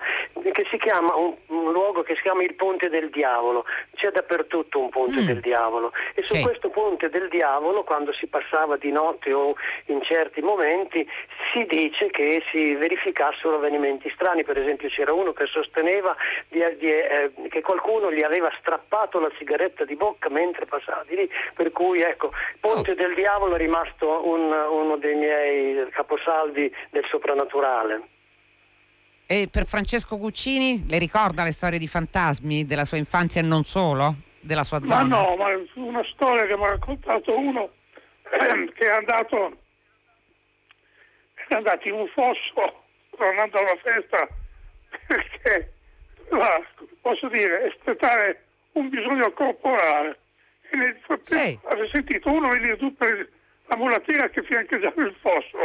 che 0.52 0.66
si 0.70 0.78
chiama 0.78 1.14
un, 1.14 1.34
un, 1.48 1.72
luogo 1.72 2.02
che 2.02 2.14
si 2.16 2.22
chiama 2.22 2.42
il 2.42 2.54
Ponte 2.54 2.88
del 2.88 3.10
Diavolo. 3.10 3.64
C'è 3.94 4.10
dappertutto 4.10 4.78
un 4.78 4.88
ponte 4.90 5.20
mm. 5.20 5.26
del 5.26 5.40
diavolo. 5.40 5.92
E 6.14 6.22
su 6.22 6.34
sì. 6.34 6.42
questo 6.42 6.68
ponte 6.68 7.08
del 7.08 7.28
diavolo, 7.28 7.84
quando 7.84 8.12
si 8.12 8.26
passava 8.26 8.76
di 8.76 8.90
notte 8.90 9.32
o 9.32 9.54
in 9.86 10.02
certi 10.02 10.40
momenti, 10.40 11.06
si 11.52 11.64
dice 11.64 12.10
che 12.10 12.42
si 12.50 12.74
verificassero 12.74 13.56
avvenimenti 13.56 14.10
strani. 14.14 14.44
Per 14.54 14.62
esempio 14.62 14.88
c'era 14.88 15.12
uno 15.12 15.32
che 15.32 15.46
sosteneva 15.46 16.14
di, 16.48 16.60
di, 16.78 16.86
eh, 16.86 17.32
che 17.48 17.60
qualcuno 17.60 18.12
gli 18.12 18.22
aveva 18.22 18.48
strappato 18.60 19.18
la 19.18 19.28
sigaretta 19.36 19.84
di 19.84 19.96
bocca 19.96 20.28
mentre 20.28 20.64
passava 20.64 21.02
di 21.08 21.16
lì, 21.16 21.28
per 21.54 21.72
cui 21.72 22.02
ecco, 22.02 22.30
Ponte 22.60 22.92
oh. 22.92 22.94
del 22.94 23.14
Diavolo 23.16 23.56
è 23.56 23.58
rimasto 23.58 24.28
un, 24.28 24.52
uno 24.52 24.96
dei 24.96 25.16
miei 25.16 25.88
caposaldi 25.90 26.72
del 26.90 27.04
soprannaturale. 27.10 28.02
E 29.26 29.48
per 29.50 29.66
Francesco 29.66 30.18
Guccini 30.18 30.84
le 30.86 30.98
ricorda 30.98 31.42
le 31.42 31.50
storie 31.50 31.80
di 31.80 31.88
fantasmi 31.88 32.64
della 32.64 32.84
sua 32.84 32.98
infanzia 32.98 33.40
e 33.40 33.44
non 33.44 33.64
solo? 33.64 34.14
Della 34.38 34.62
sua 34.62 34.78
zona? 34.84 35.02
Ma 35.02 35.16
no, 35.16 35.34
ma 35.34 35.48
una 35.74 36.04
storia 36.12 36.46
che 36.46 36.56
mi 36.56 36.62
ha 36.62 36.68
raccontato 36.68 37.36
uno 37.36 37.70
che 38.30 38.84
è 38.86 38.90
andato, 38.90 39.56
è 41.48 41.54
andato 41.54 41.88
in 41.88 41.94
un 41.94 42.06
fosso 42.14 42.82
tornando 43.16 43.58
alla 43.58 43.76
festa 43.82 44.28
perché? 45.06 45.72
Doveva, 46.28 46.62
posso 47.00 47.28
dire, 47.28 47.66
espletare 47.66 48.44
un 48.72 48.88
bisogno 48.88 49.30
corporale. 49.32 50.18
E 50.70 50.76
nel 50.76 50.98
frattempo 51.02 51.68
sì. 51.76 51.90
sentito 51.92 52.30
uno 52.30 52.48
venire 52.48 52.76
giù 52.76 52.94
per 52.94 53.28
la 53.66 53.76
mulattina 53.76 54.28
che 54.28 54.42
fiancheggiava 54.42 55.02
il 55.02 55.14
fosso. 55.20 55.62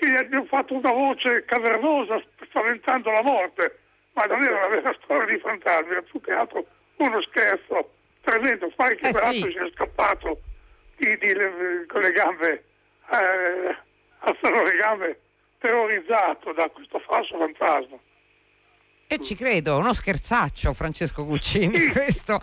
E 0.00 0.10
gli 0.10 0.16
abbiamo 0.16 0.46
fatto 0.46 0.74
una 0.74 0.92
voce 0.92 1.44
cavernosa 1.44 2.22
spaventando 2.44 3.10
la 3.10 3.22
morte. 3.22 3.78
Ma 4.12 4.24
non 4.24 4.42
era 4.42 4.56
una 4.56 4.68
vera 4.68 4.96
storia 5.02 5.32
di 5.34 5.40
fantasmi 5.40 5.90
era 5.90 6.02
più 6.02 6.20
che 6.20 6.32
altro 6.32 6.66
uno 6.96 7.22
scherzo 7.22 7.92
tremendo. 8.22 8.70
Fai 8.70 8.96
che 8.96 9.08
eh 9.08 9.12
peraltro 9.12 9.50
sì. 9.50 9.52
si 9.52 9.58
è 9.58 9.70
scappato 9.74 10.40
di, 10.96 11.16
di, 11.18 11.34
con 11.86 12.00
le 12.00 12.12
gambe 12.12 12.64
eh, 13.10 13.76
alzano 14.18 14.62
le 14.62 14.76
gambe 14.76 15.20
terrorizzato 15.58 16.52
da 16.52 16.68
questo 16.68 16.98
falso 17.00 17.38
fantasma 17.38 17.98
e 19.10 19.18
ci 19.22 19.34
credo, 19.34 19.78
uno 19.78 19.94
scherzaccio 19.94 20.74
Francesco 20.74 21.24
Cuccini 21.24 21.86
questo. 21.88 22.38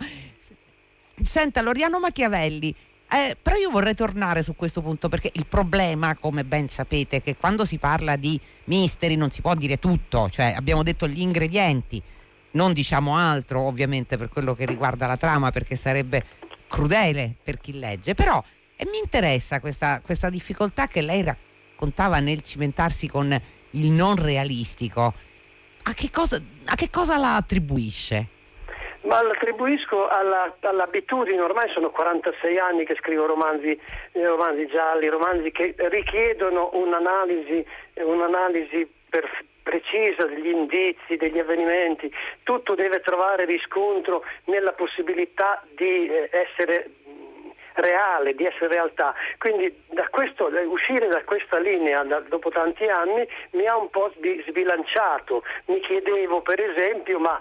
Senta, 1.22 1.62
Loriano 1.62 2.00
Machiavelli, 2.00 2.74
eh, 3.08 3.36
però 3.40 3.56
io 3.56 3.70
vorrei 3.70 3.94
tornare 3.94 4.42
su 4.42 4.56
questo 4.56 4.82
punto 4.82 5.08
perché 5.08 5.30
il 5.34 5.46
problema, 5.46 6.16
come 6.16 6.44
ben 6.44 6.68
sapete, 6.68 7.18
è 7.18 7.22
che 7.22 7.36
quando 7.36 7.64
si 7.64 7.78
parla 7.78 8.16
di 8.16 8.38
misteri 8.64 9.14
non 9.14 9.30
si 9.30 9.42
può 9.42 9.54
dire 9.54 9.78
tutto, 9.78 10.28
cioè 10.28 10.54
abbiamo 10.56 10.82
detto 10.82 11.06
gli 11.06 11.20
ingredienti, 11.20 12.02
non 12.52 12.72
diciamo 12.72 13.16
altro 13.16 13.62
ovviamente 13.62 14.16
per 14.16 14.28
quello 14.28 14.56
che 14.56 14.66
riguarda 14.66 15.06
la 15.06 15.16
trama 15.16 15.52
perché 15.52 15.76
sarebbe 15.76 16.24
crudele 16.66 17.36
per 17.44 17.60
chi 17.60 17.78
legge, 17.78 18.14
però 18.14 18.42
e 18.74 18.84
mi 18.86 18.98
interessa 18.98 19.60
questa, 19.60 20.00
questa 20.00 20.28
difficoltà 20.30 20.88
che 20.88 21.00
lei 21.00 21.22
raccontava 21.22 22.18
nel 22.18 22.42
cimentarsi 22.42 23.06
con 23.06 23.40
il 23.70 23.90
non 23.92 24.16
realistico 24.16 25.14
a 25.88 25.94
che 25.94 26.10
cosa, 26.10 26.36
a 26.66 26.74
che 26.74 26.90
cosa 26.90 27.16
la 27.16 27.36
attribuisce? 27.36 28.34
Ma 29.02 29.22
l'attribuisco 29.22 30.08
alla, 30.08 30.56
all'abitudine, 30.60 31.40
ormai 31.40 31.70
sono 31.72 31.90
46 31.90 32.58
anni 32.58 32.84
che 32.84 32.96
scrivo 32.96 33.26
romanzi, 33.26 33.78
eh, 34.12 34.26
romanzi 34.26 34.66
gialli, 34.66 35.06
romanzi 35.06 35.52
che 35.52 35.76
richiedono 35.76 36.70
un'analisi, 36.72 37.64
un'analisi 37.94 38.90
per, 39.08 39.30
precisa 39.62 40.26
degli 40.26 40.48
indizi, 40.48 41.16
degli 41.16 41.38
avvenimenti, 41.38 42.12
tutto 42.42 42.74
deve 42.74 43.00
trovare 43.00 43.44
riscontro 43.44 44.24
nella 44.46 44.72
possibilità 44.72 45.62
di 45.76 46.08
eh, 46.08 46.28
essere 46.32 46.90
reale, 47.76 48.34
di 48.34 48.44
essere 48.44 48.68
realtà. 48.68 49.14
Quindi 49.38 49.84
da 49.88 50.06
questo, 50.08 50.50
uscire 50.66 51.08
da 51.08 51.22
questa 51.24 51.58
linea 51.58 52.02
da, 52.04 52.20
dopo 52.20 52.50
tanti 52.50 52.86
anni 52.86 53.26
mi 53.52 53.66
ha 53.66 53.76
un 53.76 53.90
po' 53.90 54.12
sbilanciato. 54.46 55.42
Mi 55.66 55.80
chiedevo 55.80 56.42
per 56.42 56.60
esempio 56.60 57.18
ma 57.18 57.40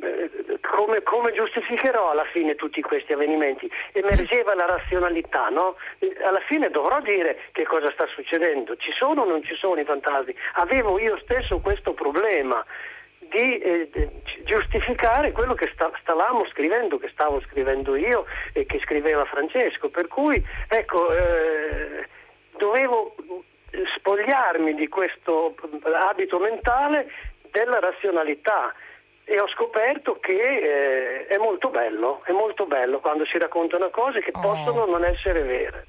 eh, 0.00 0.30
come, 0.60 1.02
come, 1.02 1.32
giustificherò 1.32 2.10
alla 2.10 2.24
fine 2.24 2.54
tutti 2.54 2.80
questi 2.80 3.12
avvenimenti? 3.12 3.70
Emergeva 3.92 4.54
la 4.54 4.66
razionalità, 4.66 5.48
no? 5.48 5.76
Alla 6.24 6.40
fine 6.46 6.70
dovrò 6.70 7.00
dire 7.00 7.38
che 7.52 7.64
cosa 7.64 7.90
sta 7.92 8.06
succedendo. 8.06 8.76
Ci 8.76 8.92
sono 8.92 9.22
o 9.22 9.26
non 9.26 9.42
ci 9.42 9.54
sono 9.54 9.80
i 9.80 9.84
fantasmi? 9.84 10.34
Avevo 10.54 10.98
io 10.98 11.18
stesso 11.18 11.60
questo 11.60 11.92
problema 11.92 12.64
di 13.32 13.58
eh, 13.58 13.88
giustificare 14.44 15.32
quello 15.32 15.54
che 15.54 15.70
sta, 15.72 15.90
stavamo 16.00 16.46
scrivendo, 16.46 16.98
che 16.98 17.08
stavo 17.12 17.40
scrivendo 17.42 17.96
io 17.96 18.26
e 18.52 18.66
che 18.66 18.78
scriveva 18.80 19.24
Francesco. 19.24 19.88
Per 19.88 20.06
cui, 20.08 20.42
ecco, 20.68 21.12
eh, 21.12 22.06
dovevo 22.56 23.14
spogliarmi 23.96 24.74
di 24.74 24.88
questo 24.88 25.54
abito 26.08 26.38
mentale 26.38 27.10
della 27.50 27.80
razionalità 27.80 28.74
e 29.24 29.40
ho 29.40 29.48
scoperto 29.48 30.18
che 30.20 30.32
eh, 30.32 31.26
è 31.26 31.38
molto 31.38 31.70
bello, 31.70 32.22
è 32.24 32.32
molto 32.32 32.66
bello 32.66 33.00
quando 33.00 33.24
si 33.24 33.38
raccontano 33.38 33.90
cose 33.90 34.20
che 34.20 34.32
oh. 34.34 34.40
possono 34.40 34.84
non 34.86 35.04
essere 35.04 35.42
vere. 35.42 35.86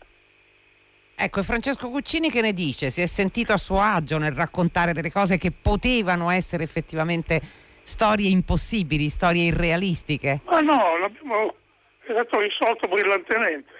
Ecco, 1.15 1.39
e 1.39 1.43
Francesco 1.43 1.89
Cuccini 1.89 2.29
che 2.29 2.41
ne 2.41 2.53
dice? 2.53 2.89
Si 2.89 3.01
è 3.01 3.05
sentito 3.05 3.53
a 3.53 3.57
suo 3.57 3.79
agio 3.79 4.17
nel 4.17 4.31
raccontare 4.31 4.93
delle 4.93 5.11
cose 5.11 5.37
che 5.37 5.51
potevano 5.51 6.29
essere 6.29 6.63
effettivamente 6.63 7.39
storie 7.83 8.29
impossibili, 8.29 9.09
storie 9.09 9.45
irrealistiche? 9.45 10.41
Ma 10.45 10.61
no, 10.61 10.97
l'abbiamo 10.97 11.55
stato 12.03 12.39
risolto 12.39 12.87
brillantemente. 12.87 13.71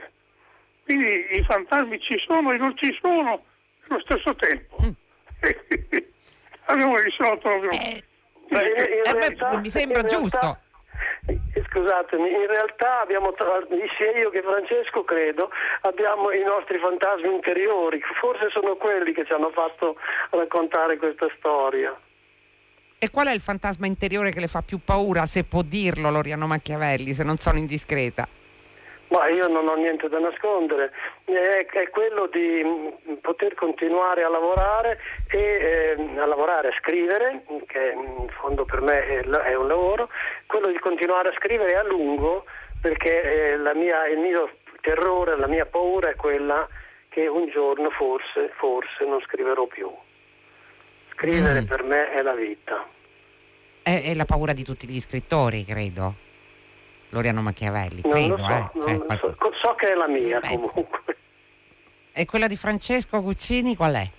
Quindi 0.86 1.25
i 1.32 1.44
fantasmi 1.44 2.00
ci 2.00 2.22
sono 2.25 2.52
e 2.52 2.58
non 2.58 2.75
ci 2.78 2.96
sono 3.02 3.44
nello 3.88 4.02
stesso 4.02 4.36
tempo. 4.36 4.78
Mm. 4.84 4.92
abbiamo 6.66 6.98
risolto 6.98 7.40
proprio. 7.40 7.72
Eh, 7.72 8.04
eh, 8.50 9.36
beh, 9.36 9.58
mi 9.58 9.70
sembra 9.70 10.04
giusto. 10.04 10.40
Realtà 10.40 10.72
Scusatemi, 11.74 12.30
in 12.30 12.46
realtà 12.46 13.01
abbiamo, 13.01 13.34
sia 13.98 14.12
io 14.20 14.30
che 14.30 14.44
Francesco 14.44 15.03
credo, 15.03 15.50
abbiamo 15.82 16.32
i 16.32 16.44
nostri 16.44 16.77
fantasmi 16.77 17.34
interiori, 17.34 18.00
forse 18.22 18.50
sono 18.51 18.75
quelli 18.75 19.12
che 19.12 19.25
ci 19.25 19.34
hanno 19.34 19.50
fatto 19.50 19.98
raccontare 20.30 20.98
questa 20.98 21.27
storia. 21.36 22.00
E 23.00 23.10
qual 23.10 23.27
è 23.27 23.34
il 23.34 23.42
fantasma 23.42 23.88
interiore 23.88 24.32
che 24.32 24.39
le 24.39 24.48
fa 24.48 24.62
più 24.62 24.80
paura, 24.86 25.25
se 25.25 25.44
può 25.46 25.63
dirlo 25.63 26.12
Loriano 26.12 26.46
Machiavelli, 26.46 27.13
se 27.13 27.24
non 27.24 27.38
sono 27.38 27.58
indiscreta? 27.58 28.27
Ma 29.13 29.27
io 29.27 29.48
non 29.48 29.67
ho 29.67 29.75
niente 29.75 30.10
da 30.10 30.17
nascondere, 30.17 30.91
è, 31.25 31.65
è 31.67 31.89
quello 31.91 32.25
di 32.25 32.63
mm, 32.65 33.13
poter 33.22 33.53
continuare 33.53 34.24
a 34.24 34.29
lavorare 34.29 35.00
e 35.29 35.38
eh, 35.38 36.20
a 36.20 36.25
lavorare, 36.25 36.70
a 36.70 36.77
scrivere, 36.79 37.43
che 37.67 37.93
in 37.96 38.27
fondo 38.29 38.65
per 38.65 38.82
me 38.82 39.05
è, 39.05 39.22
è, 39.22 39.53
un 39.53 39.67
lavoro, 39.67 40.10
quello 40.48 40.72
di 40.72 40.79
continuare 40.79 41.29
a 41.29 41.34
scrivere 41.38 41.75
a 41.75 41.84
lungo 41.84 42.46
perché 42.82 43.53
eh, 43.53 43.75
mia, 43.75 44.08
il 44.08 44.17
mio 44.17 44.50
terrore, 44.82 45.38
la 45.38 45.48
mia 45.48 45.67
paura 45.67 46.10
è 46.10 46.15
quella 46.15 46.67
che 47.10 47.27
un 47.27 47.48
giorno 47.51 47.91
forse, 47.91 48.51
forse 48.58 49.05
non 49.05 49.22
scriverò 49.22 49.67
più. 49.67 49.91
Scrivere 51.12 51.62
mm. 51.62 51.65
per 51.65 51.84
me 51.84 52.12
è 52.13 52.22
la 52.24 52.34
vita. 52.34 52.84
È, 53.84 54.01
è, 54.05 54.15
la 54.15 54.25
paura 54.25 54.53
di 54.53 54.63
tutti 54.63 54.89
gli 54.89 55.00
scrittori, 55.00 55.63
credo. 55.63 56.32
Loriano 57.13 57.43
Machiavelli, 57.43 58.01
credo. 58.01 58.38
So, 58.38 58.48
eh. 58.48 58.72
cioè, 58.74 59.17
so, 59.20 59.36
so, 59.62 59.75
che 59.75 59.91
è 59.91 59.93
la 59.93 60.08
mia 60.08 60.39
Beh, 60.39 60.60
comunque. 60.60 61.17
E 62.12 62.25
quella 62.25 62.48
di 62.48 62.55
Francesco 62.58 63.22
Guccini 63.22 63.75
qual 63.75 63.93
è? 63.93 64.10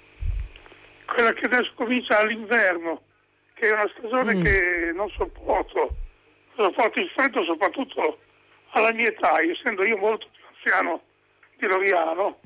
Quella 1.06 1.32
che 1.32 1.44
adesso 1.44 1.72
comincia 1.74 2.20
all'inverno, 2.20 3.02
che 3.54 3.68
è 3.68 3.72
una 3.72 3.90
stagione 3.96 4.36
mm. 4.36 4.42
che 4.42 4.92
non 4.94 5.08
sopporto. 5.10 5.96
Sopporto 6.54 7.00
il 7.00 7.10
freddo 7.16 7.42
soprattutto 7.42 8.18
alla 8.70 8.92
mia 8.92 9.08
età, 9.08 9.40
essendo 9.42 9.82
io 9.84 9.96
molto 9.96 10.28
più 10.32 10.44
anziano 10.46 11.02
di 11.56 11.66
Loriano. 11.66 12.38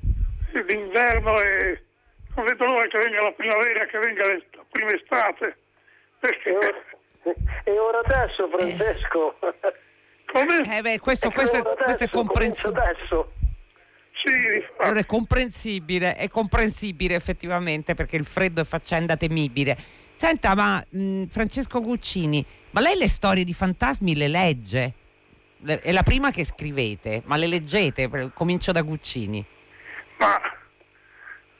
L'inverno 0.51 1.39
è... 1.39 1.79
non 2.35 2.45
vedo 2.45 2.65
l'ora 2.65 2.87
che 2.87 2.97
venga 2.97 3.21
la 3.21 3.31
primavera, 3.33 3.85
che 3.85 3.99
venga 3.99 4.27
la 4.27 4.65
prima 4.71 4.91
estate. 4.93 5.57
Perché... 6.19 6.57
E 7.65 7.77
ora 7.77 7.99
adesso, 7.99 8.49
Francesco? 8.49 9.37
Come? 10.31 10.77
Eh 10.77 10.81
beh, 10.81 10.99
questo, 10.99 11.31
questo, 11.31 11.57
adesso, 11.57 11.75
questo 11.83 12.03
è 12.03 12.09
comprensibile. 12.09 12.81
Adesso. 12.81 13.33
Sì, 14.23 14.31
allora 14.79 14.99
è 14.99 15.05
comprensibile, 15.05 16.15
è 16.15 16.27
comprensibile 16.27 17.15
effettivamente 17.15 17.95
perché 17.95 18.17
il 18.17 18.25
freddo 18.25 18.61
è 18.61 18.65
faccenda 18.65 19.15
temibile. 19.15 19.77
Senta, 20.13 20.53
ma 20.55 20.83
mh, 20.87 21.25
Francesco 21.27 21.79
Guccini, 21.79 22.45
ma 22.71 22.81
lei 22.81 22.97
le 22.97 23.07
storie 23.07 23.45
di 23.45 23.53
fantasmi 23.53 24.15
le 24.15 24.27
legge? 24.27 24.93
È 25.65 25.91
la 25.91 26.03
prima 26.03 26.31
che 26.31 26.43
scrivete, 26.43 27.21
ma 27.25 27.37
le 27.37 27.47
leggete? 27.47 28.09
Comincio 28.33 28.71
da 28.71 28.81
Guccini. 28.81 29.43
Ma 30.17 30.39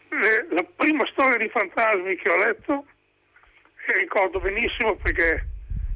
le, 0.09 0.47
la 0.51 0.65
prima 0.75 1.05
storia 1.11 1.37
di 1.37 1.49
fantasmi 1.49 2.15
che 2.17 2.29
ho 2.29 2.37
letto, 2.37 2.85
e 3.87 3.97
ricordo 3.97 4.39
benissimo 4.39 4.95
perché 4.97 5.47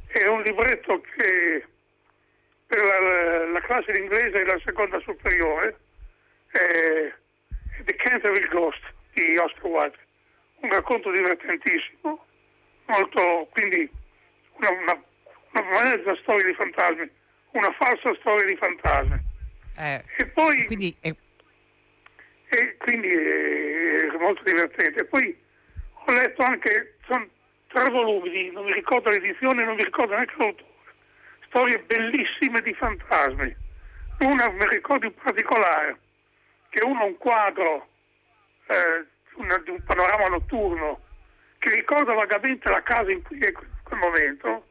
è 0.07 0.27
un 0.27 0.41
libretto 0.41 1.01
che 1.01 1.67
per 2.73 2.83
la, 2.83 3.45
la 3.51 3.61
classe 3.61 3.91
d'inglese 3.91 4.41
e 4.41 4.45
la 4.45 4.59
seconda 4.65 4.99
superiore, 5.01 5.77
è 6.51 7.13
The 7.83 7.95
Canterville 7.95 8.47
Ghost 8.47 8.81
di 9.13 9.37
Oscar 9.37 9.65
Wilde, 9.65 9.97
un 10.61 10.71
racconto 10.71 11.11
divertentissimo, 11.11 12.25
molto, 12.85 13.47
quindi 13.51 13.87
una, 14.53 14.69
una, 14.69 15.03
una 15.51 15.83
mezza 15.83 16.15
storia 16.21 16.47
di 16.47 16.53
fantasmi, 16.55 17.09
una 17.51 17.71
falsa 17.73 18.15
storia 18.19 18.45
di 18.45 18.55
fantasmi. 18.55 19.21
Eh, 19.77 20.03
e 20.17 20.25
poi 20.27 20.65
quindi, 20.65 20.95
è... 20.99 21.13
e 22.49 22.77
quindi 22.77 23.09
è, 23.09 24.07
è 24.07 24.17
molto 24.17 24.41
divertente. 24.43 25.01
E 25.01 25.05
poi 25.05 25.37
ho 26.05 26.11
letto 26.11 26.41
anche, 26.41 26.95
sono 27.05 27.27
tre 27.67 27.89
volumi, 27.91 28.49
non 28.49 28.65
mi 28.65 28.73
ricordo 28.73 29.11
l'edizione, 29.11 29.63
non 29.63 29.75
mi 29.75 29.83
ricordo 29.83 30.13
neanche 30.13 30.33
l'autore 30.37 30.71
storie 31.53 31.83
bellissime 31.85 32.61
di 32.61 32.73
fantasmi. 32.73 33.55
Una 34.21 34.49
mi 34.49 34.67
ricordo 34.69 35.05
in 35.05 35.13
particolare 35.13 35.99
che 36.69 36.83
uno 36.83 37.05
un 37.05 37.17
quadro 37.17 37.87
eh, 38.65 39.05
una, 39.35 39.57
di 39.59 39.69
un 39.69 39.83
panorama 39.83 40.29
notturno 40.29 41.01
che 41.59 41.69
ricorda 41.69 42.13
vagamente 42.13 42.69
la 42.69 42.81
casa 42.81 43.11
in 43.11 43.21
cui 43.21 43.37
è 43.39 43.49
in 43.49 43.53
quel 43.83 43.99
momento, 43.99 44.65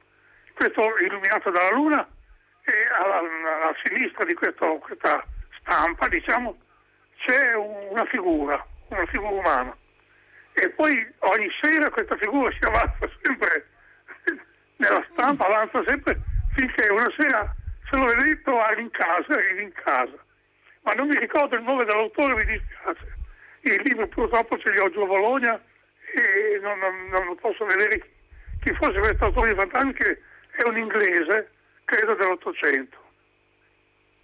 questo 0.55 0.83
illuminato 0.99 1.51
dalla 1.51 1.71
luna 1.71 2.07
e 2.65 2.73
alla, 2.99 3.19
alla 3.19 3.75
sinistra 3.85 4.25
di 4.25 4.35
questo, 4.35 4.79
questa 4.79 5.25
stampa 5.61 6.09
diciamo 6.09 6.59
c'è 7.19 7.55
una 7.55 8.05
figura, 8.07 8.67
una 8.89 9.07
figura 9.07 9.31
umana 9.31 9.77
e 10.55 10.69
poi 10.71 11.13
ogni 11.21 11.49
sera 11.61 11.91
questa 11.91 12.17
figura 12.17 12.51
si 12.51 12.65
avanza 12.65 13.09
sempre 13.23 13.67
nella 14.77 15.07
stampa, 15.13 15.47
avanza 15.47 15.83
sempre 15.87 16.31
finché 16.55 16.89
una 16.89 17.11
sera 17.17 17.55
se 17.91 17.97
l'ho 17.97 18.13
detto 18.23 18.59
arrivi 18.59 18.83
in 18.83 18.91
casa, 18.91 19.35
in 19.61 19.73
casa. 19.73 20.19
Ma 20.83 20.93
non 20.93 21.09
mi 21.09 21.19
ricordo 21.19 21.55
il 21.57 21.63
nome 21.63 21.85
dell'autore, 21.85 22.35
mi 22.35 22.45
dispiace. 22.45 23.21
Il 23.61 23.81
libro 23.85 24.09
purtroppo 24.09 24.59
ce 24.59 24.71
li 24.71 24.79
ho 24.79 24.91
giù 24.91 25.01
a 25.01 25.07
Bologna 25.07 25.55
e 25.55 26.59
non, 26.61 26.79
non, 26.79 27.25
non 27.25 27.37
posso 27.37 27.65
vedere 27.65 28.01
chi, 28.01 28.09
chi 28.63 28.75
fosse 28.75 28.99
questo 28.99 29.27
autore 29.27 29.55
di 29.55 29.93
che 29.93 30.21
è 30.57 30.69
un 30.69 30.77
inglese, 30.77 31.51
credo 31.85 32.15
dell'Ottocento. 32.15 33.01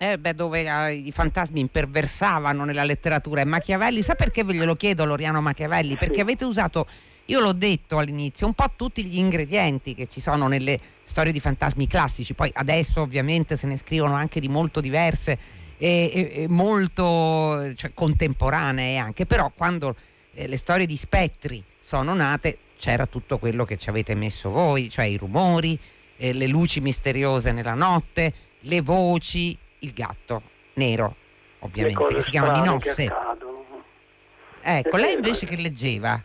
Eh 0.00 0.16
beh, 0.16 0.34
dove 0.34 0.60
eh, 0.60 0.92
i 0.92 1.12
fantasmi 1.12 1.60
imperversavano 1.60 2.64
nella 2.64 2.84
letteratura 2.84 3.40
e 3.40 3.44
Machiavelli, 3.44 4.02
sa 4.02 4.14
perché 4.14 4.44
ve 4.44 4.54
glielo 4.54 4.76
chiedo 4.76 5.04
Loriano 5.04 5.40
Machiavelli? 5.40 5.96
Perché 5.96 6.20
avete 6.20 6.44
usato 6.44 6.86
io 7.30 7.40
l'ho 7.40 7.52
detto 7.52 7.98
all'inizio, 7.98 8.46
un 8.46 8.54
po' 8.54 8.70
tutti 8.74 9.04
gli 9.04 9.18
ingredienti 9.18 9.94
che 9.94 10.06
ci 10.08 10.20
sono 10.20 10.48
nelle 10.48 10.80
storie 11.02 11.32
di 11.32 11.40
fantasmi 11.40 11.86
classici, 11.86 12.32
poi 12.32 12.50
adesso 12.54 13.02
ovviamente 13.02 13.56
se 13.56 13.66
ne 13.66 13.76
scrivono 13.76 14.14
anche 14.14 14.40
di 14.40 14.48
molto 14.48 14.80
diverse 14.80 15.38
e, 15.76 16.10
e, 16.12 16.42
e 16.42 16.48
molto 16.48 17.72
cioè, 17.74 17.92
contemporanee 17.92 18.96
anche, 18.96 19.26
però 19.26 19.52
quando 19.54 19.94
eh, 20.32 20.48
le 20.48 20.56
storie 20.56 20.86
di 20.86 20.96
spettri 20.96 21.62
sono 21.80 22.14
nate 22.14 22.58
c'era 22.78 23.06
tutto 23.06 23.38
quello 23.38 23.64
che 23.64 23.76
ci 23.76 23.90
avete 23.90 24.14
messo 24.14 24.48
voi, 24.50 24.88
cioè 24.88 25.04
i 25.04 25.16
rumori, 25.16 25.78
eh, 26.16 26.32
le 26.32 26.46
luci 26.46 26.80
misteriose 26.80 27.52
nella 27.52 27.74
notte, 27.74 28.32
le 28.60 28.80
voci, 28.80 29.56
il 29.80 29.92
gatto 29.92 30.42
nero, 30.74 31.14
ovviamente, 31.58 32.06
che 32.06 32.22
si 32.22 32.30
chiama 32.30 32.58
Minosse. 32.58 33.12
Ecco, 34.62 34.96
lei 34.96 35.14
invece 35.14 35.44
che 35.44 35.56
leggeva? 35.56 36.22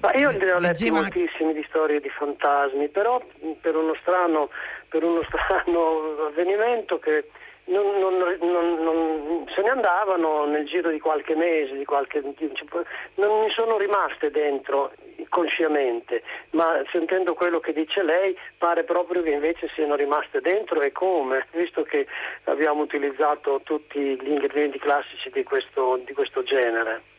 Ma 0.00 0.12
io 0.14 0.30
ne 0.30 0.52
ho 0.52 0.58
letti 0.58 0.90
moltissimi 0.90 1.52
di 1.52 1.64
storie 1.68 2.00
di 2.00 2.08
fantasmi, 2.08 2.88
però 2.88 3.20
per 3.60 3.76
uno 3.76 3.94
strano, 4.00 4.50
per 4.88 5.04
uno 5.04 5.22
strano 5.28 6.26
avvenimento 6.26 6.98
che 6.98 7.28
non, 7.66 7.98
non, 7.98 8.18
non, 8.40 9.46
se 9.54 9.62
ne 9.62 9.70
andavano 9.70 10.44
nel 10.44 10.66
giro 10.66 10.90
di 10.90 11.00
qualche 11.00 11.34
mese, 11.34 11.76
di 11.76 11.84
qualche, 11.84 12.20
non 12.20 13.40
mi 13.40 13.50
sono 13.50 13.78
rimaste 13.78 14.30
dentro 14.30 14.92
consciamente, 15.30 16.22
ma 16.50 16.82
sentendo 16.90 17.34
quello 17.34 17.60
che 17.60 17.72
dice 17.72 18.02
lei 18.02 18.36
pare 18.58 18.84
proprio 18.84 19.22
che 19.22 19.30
invece 19.30 19.68
siano 19.74 19.94
rimaste 19.94 20.40
dentro 20.40 20.80
e 20.82 20.92
come, 20.92 21.46
visto 21.52 21.82
che 21.82 22.06
abbiamo 22.44 22.82
utilizzato 22.82 23.60
tutti 23.64 23.98
gli 23.98 24.28
ingredienti 24.28 24.78
classici 24.78 25.30
di 25.30 25.42
questo, 25.42 26.00
di 26.04 26.12
questo 26.12 26.42
genere. 26.42 27.13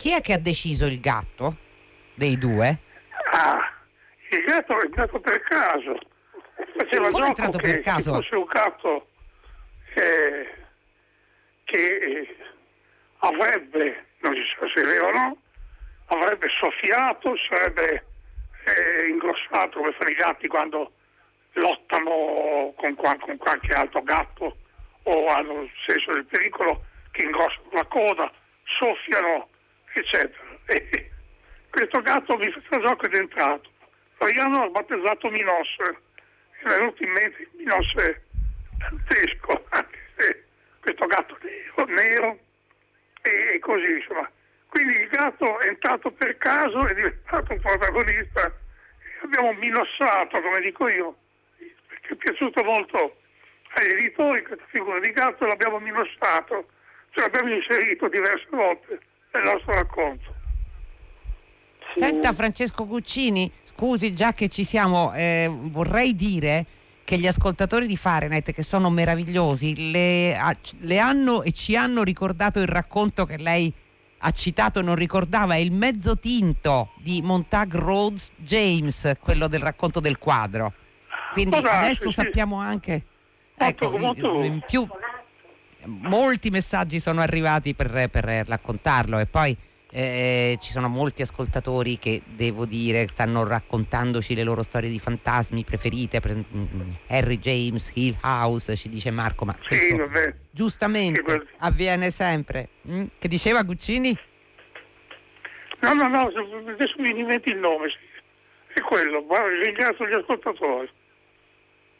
Chi 0.00 0.12
è 0.14 0.22
che 0.22 0.32
ha 0.32 0.38
deciso 0.38 0.86
il 0.86 0.98
gatto 0.98 1.56
dei 2.14 2.38
due? 2.38 2.78
Ah, 3.32 3.70
il 4.30 4.42
gatto 4.44 4.80
è 4.80 4.84
entrato 4.86 5.20
per 5.20 5.42
caso. 5.42 5.98
Faceva 6.74 7.10
Come 7.10 7.26
è 7.26 7.28
entrato 7.28 7.58
che, 7.58 7.70
per 7.70 7.80
caso? 7.80 8.14
fosse 8.14 8.34
un 8.34 8.44
gatto 8.46 9.08
eh, 9.92 10.54
che 11.64 12.36
avrebbe, 13.18 14.06
non 14.20 14.32
si 14.32 14.40
sa 14.58 14.66
se 14.74 14.80
è 14.80 14.84
vero 14.86 15.08
o 15.08 15.10
no, 15.10 15.36
avrebbe 16.06 16.48
soffiato, 16.58 17.34
sarebbe 17.46 18.06
eh, 18.64 19.06
ingrossato 19.06 19.80
come 19.80 19.92
fanno 19.98 20.10
i 20.12 20.14
gatti 20.14 20.48
quando 20.48 20.92
lottano 21.52 22.72
con, 22.74 22.94
con 22.94 23.36
qualche 23.36 23.74
altro 23.74 24.02
gatto 24.02 24.56
o 25.02 25.26
hanno 25.26 25.60
il 25.60 25.70
senso 25.86 26.12
del 26.12 26.24
pericolo 26.24 26.84
che 27.10 27.22
ingrossano 27.22 27.68
la 27.72 27.84
coda, 27.84 28.32
soffiano 28.64 29.49
eccetera. 29.92 30.58
E 30.66 31.10
questo 31.70 32.00
gatto 32.02 32.36
mi 32.36 32.50
fa 32.50 32.80
gioco 32.80 33.06
ed 33.06 33.14
è 33.14 33.18
entrato. 33.18 33.70
Floriano 34.16 34.64
ha 34.64 34.68
battezzato 34.68 35.30
Minosse, 35.30 35.98
è 36.62 36.68
venuto 36.68 37.02
in 37.02 37.10
mente 37.12 37.48
Minosse 37.56 38.24
dantesco, 38.78 39.64
anche 39.70 39.98
se 40.16 40.44
questo 40.80 41.06
gatto 41.06 41.38
nero, 41.42 41.84
nero 41.86 42.38
e, 43.22 43.54
e 43.54 43.58
così 43.60 43.90
insomma. 43.90 44.30
Quindi 44.68 44.94
il 44.94 45.08
gatto 45.08 45.58
è 45.60 45.68
entrato 45.68 46.10
per 46.12 46.36
caso, 46.36 46.86
è 46.86 46.94
diventato 46.94 47.52
un 47.52 47.60
protagonista 47.60 48.52
abbiamo 49.22 49.52
minossato, 49.54 50.40
come 50.40 50.60
dico 50.60 50.88
io, 50.88 51.16
perché 51.88 52.14
è 52.14 52.16
piaciuto 52.16 52.62
molto 52.62 53.16
agli 53.74 53.90
editori 53.90 54.42
questa 54.42 54.64
figura 54.68 54.98
di 55.00 55.12
gatto, 55.12 55.46
l'abbiamo 55.46 55.78
minossato, 55.78 56.68
ce 57.10 57.20
l'abbiamo 57.20 57.54
inserito 57.54 58.08
diverse 58.08 58.46
volte 58.50 59.00
nel 59.32 59.42
nostro 59.44 59.72
racconto. 59.74 60.34
Sì. 61.92 62.00
Senta 62.00 62.32
Francesco 62.32 62.86
Guccini, 62.86 63.50
scusi 63.64 64.14
già 64.14 64.32
che 64.32 64.48
ci 64.48 64.64
siamo, 64.64 65.12
eh, 65.14 65.50
vorrei 65.50 66.14
dire 66.14 66.66
che 67.04 67.18
gli 67.18 67.26
ascoltatori 67.26 67.86
di 67.86 67.96
Fahrenheit, 67.96 68.52
che 68.52 68.62
sono 68.62 68.88
meravigliosi, 68.88 69.90
le, 69.90 70.36
le, 70.78 70.98
hanno 70.98 71.42
e 71.42 71.50
ci 71.50 71.74
hanno 71.76 72.04
ricordato 72.04 72.60
il 72.60 72.68
racconto 72.68 73.24
che 73.26 73.36
lei 73.36 73.72
ha 74.22 74.30
citato 74.30 74.80
non 74.80 74.94
ricordava, 74.94 75.54
è 75.54 75.58
il 75.58 75.72
mezzo 75.72 76.18
tinto 76.18 76.90
di 76.98 77.20
Montag 77.22 77.74
Rhodes 77.74 78.32
James, 78.36 79.16
quello 79.18 79.48
del 79.48 79.60
racconto 79.60 79.98
del 79.98 80.18
quadro. 80.18 80.72
Quindi 81.32 81.56
oh, 81.56 81.62
adesso 81.62 82.10
sì, 82.10 82.12
sappiamo 82.12 82.60
anche... 82.60 83.04
Ecco, 83.56 83.90
molto, 83.90 84.42
in 84.42 84.62
più 84.66 84.88
molti 85.84 86.50
messaggi 86.50 87.00
sono 87.00 87.20
arrivati 87.20 87.74
per, 87.74 88.08
per 88.10 88.24
raccontarlo 88.46 89.18
e 89.18 89.26
poi 89.26 89.56
eh, 89.92 90.56
ci 90.60 90.70
sono 90.70 90.88
molti 90.88 91.22
ascoltatori 91.22 91.98
che 91.98 92.22
devo 92.24 92.64
dire 92.64 93.08
stanno 93.08 93.44
raccontandoci 93.46 94.34
le 94.34 94.44
loro 94.44 94.62
storie 94.62 94.88
di 94.88 95.00
fantasmi 95.00 95.64
preferite. 95.64 96.20
Mm, 96.28 96.40
mm, 96.54 96.90
Harry 97.08 97.38
James, 97.38 97.90
Hill 97.94 98.16
House 98.22 98.76
ci 98.76 98.88
dice 98.88 99.10
Marco 99.10 99.44
ma 99.44 99.56
sì, 99.68 99.96
giustamente 100.50 101.22
sì, 101.26 101.40
avviene 101.58 102.10
sempre. 102.10 102.68
Mm? 102.88 103.04
che 103.18 103.28
diceva 103.28 103.62
Guccini? 103.62 104.16
no 105.80 105.94
no 105.94 106.08
no 106.08 106.26
adesso 106.26 106.94
mi 106.98 107.12
diventi 107.12 107.50
il 107.50 107.56
nome 107.56 107.88
è 108.72 108.80
quello 108.80 109.24
ringrazio 109.64 110.06
gli 110.06 110.12
ascoltatori 110.12 110.90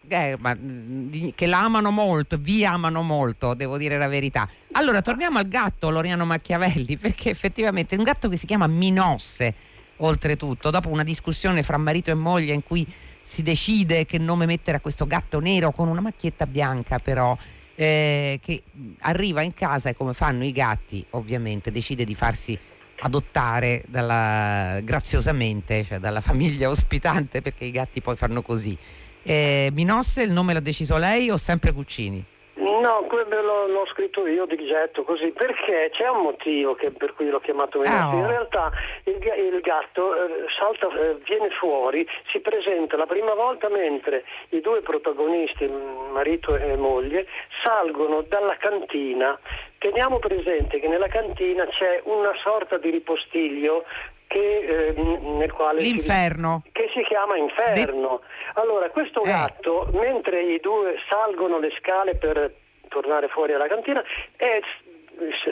eh, 0.09 0.37
ma, 0.39 0.57
mm, 0.59 1.29
che 1.35 1.47
la 1.47 1.61
amano 1.61 1.91
molto, 1.91 2.37
vi 2.39 2.65
amano 2.65 3.03
molto, 3.03 3.55
devo 3.55 3.77
dire 3.77 3.97
la 3.97 4.09
verità. 4.09 4.49
Allora, 4.73 5.03
torniamo 5.03 5.39
al 5.39 5.49
gatto 5.49 5.91
Loriano 5.91 6.25
Machiavelli, 6.25 6.97
perché 6.99 7.31
effettivamente 7.31 7.95
è 7.95 7.99
un 7.99 8.05
gatto 8.05 8.29
che 8.29 8.37
si 8.37 8.47
chiama 8.47 8.67
Minosse, 8.67 9.55
oltretutto, 9.99 10.71
dopo 10.71 10.89
una 10.89 11.05
discussione 11.05 11.63
fra 11.63 11.77
marito 11.77 12.11
e 12.11 12.15
moglie 12.15 12.55
in 12.55 12.63
cui 12.63 12.87
si 13.23 13.43
decide 13.43 14.07
che 14.07 14.19
nome 14.19 14.47
mettere 14.47 14.79
a 14.79 14.81
questo 14.81 15.07
gatto 15.07 15.39
nero 15.41 15.71
con 15.71 15.89
una 15.89 16.01
macchietta 16.01 16.47
bianca 16.47 16.99
però 16.99 17.37
eh, 17.77 18.41
che 18.43 18.63
arriva 19.01 19.43
in 19.43 19.55
casa 19.55 19.91
e 19.91 19.95
come 19.95 20.15
fanno 20.15 20.45
i 20.45 20.53
gatti 20.53 21.05
ovviamente 21.11 21.71
decide 21.71 22.05
di 22.05 22.15
farsi 22.15 22.59
adottare 23.03 23.85
dalla, 23.87 24.81
graziosamente 24.83 25.85
cioè 25.85 25.99
dalla 25.99 26.21
famiglia 26.21 26.69
ospitante 26.69 27.41
perché 27.41 27.67
i 27.67 27.71
gatti 27.71 28.01
poi 28.01 28.17
fanno 28.17 28.43
così 28.43 28.77
eh, 29.23 29.71
Minosse 29.73 30.23
il 30.23 30.33
nome 30.33 30.53
l'ha 30.53 30.61
deciso 30.61 30.97
lei 30.97 31.31
o 31.31 31.37
sempre 31.37 31.73
Cuccini? 31.73 32.25
No, 32.61 33.05
quello 33.09 33.67
l'ho, 33.67 33.87
scritto 33.87 34.27
io 34.27 34.47
di 34.47 34.57
getto 34.67 35.03
così, 35.03 35.33
perché 35.33 35.91
c'è 35.93 36.09
un 36.09 36.23
motivo 36.23 36.75
che, 36.75 36.91
per 36.91 37.15
cui 37.15 37.29
l'ho 37.29 37.41
chiamato 37.41 37.79
Minosse. 37.79 38.17
Oh. 38.17 38.19
In 38.19 38.27
realtà 38.27 38.71
il, 39.05 39.17
il 39.17 39.61
gatto 39.61 40.15
eh, 40.15 40.47
salta, 40.59 40.89
eh, 40.99 41.17
viene 41.25 41.51
fuori, 41.51 42.07
si 42.31 42.41
presenta 42.41 42.97
la 42.97 43.07
prima 43.07 43.35
volta 43.35 43.69
mentre 43.69 44.25
i 44.51 44.61
due 44.61 44.81
protagonisti, 44.81 45.71
marito 46.11 46.57
e 46.57 46.77
moglie, 46.77 47.27
salgono 47.63 48.23
dalla 48.23 48.57
cantina. 48.57 49.39
Teniamo 49.79 50.19
presente 50.19 50.81
che 50.81 50.89
nella 50.89 51.09
cantina 51.09 51.67
c'è 51.67 52.01
una 52.05 52.33
sorta 52.43 52.79
di 52.79 52.91
ripostiglio 52.91 53.85
che, 54.31 54.59
eh, 54.59 54.93
nel 54.93 55.53
quale 55.53 55.81
L'inferno. 55.81 56.63
Si, 56.65 56.71
che 56.71 56.89
si 56.95 57.03
chiama 57.03 57.37
inferno. 57.37 58.21
De... 58.23 58.61
Allora, 58.61 58.89
questo 58.91 59.23
eh. 59.23 59.29
gatto, 59.29 59.89
mentre 59.93 60.43
i 60.43 60.61
due 60.61 60.95
salgono 61.09 61.59
le 61.59 61.73
scale 61.81 62.15
per 62.15 62.55
tornare 62.87 63.27
fuori 63.27 63.55
alla 63.55 63.67
cantina, 63.67 64.01
è 64.37 64.61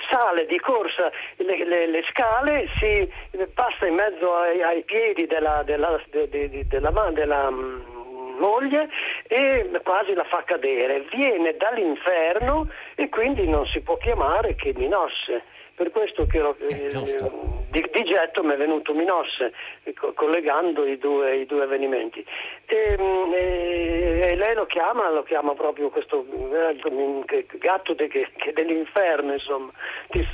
sale 0.08 0.46
di 0.46 0.58
corsa 0.60 1.10
le, 1.36 1.64
le, 1.64 1.86
le, 1.88 2.04
scale, 2.08 2.68
si 2.78 3.10
passa 3.52 3.86
in 3.86 3.94
mezzo 3.94 4.32
ai, 4.32 4.62
ai 4.62 4.84
piedi 4.84 5.26
della, 5.26 5.62
della, 5.64 6.00
de, 6.10 6.28
de, 6.28 6.66
della, 6.68 7.10
della 7.12 7.50
mm, 7.50 8.38
moglie 8.38 8.88
e 9.26 9.68
quasi 9.82 10.14
la 10.14 10.24
fa 10.24 10.44
cadere. 10.44 11.04
Viene 11.10 11.56
dall'inferno 11.56 12.68
e 12.94 13.08
quindi 13.08 13.48
non 13.48 13.66
si 13.66 13.80
può 13.80 13.96
chiamare 13.96 14.54
che 14.54 14.72
Minosse. 14.76 15.42
Per 15.78 15.92
questo 15.92 16.26
che 16.26 16.38
ero, 16.38 16.56
eh, 16.58 16.86
eh 16.86 17.30
di, 17.70 17.88
di, 17.92 18.02
getto 18.02 18.42
mi 18.42 18.54
è 18.54 18.56
venuto 18.56 18.92
Minosse, 18.94 19.52
eh, 19.84 19.94
collegando 20.12 20.84
i 20.84 20.98
due, 20.98 21.36
i 21.36 21.46
due 21.46 21.62
avvenimenti. 21.62 22.26
E, 22.66 22.96
mm, 23.00 23.32
e, 23.32 24.20
e, 24.28 24.34
lei 24.34 24.54
lo 24.56 24.66
chiama, 24.66 25.08
lo 25.10 25.22
chiama 25.22 25.54
proprio 25.54 25.88
questo 25.90 26.26
eh, 26.52 27.46
gatto 27.58 27.94
de, 27.94 28.08
che, 28.08 28.28
che 28.38 28.52
dell'inferno, 28.54 29.34
insomma, 29.34 29.70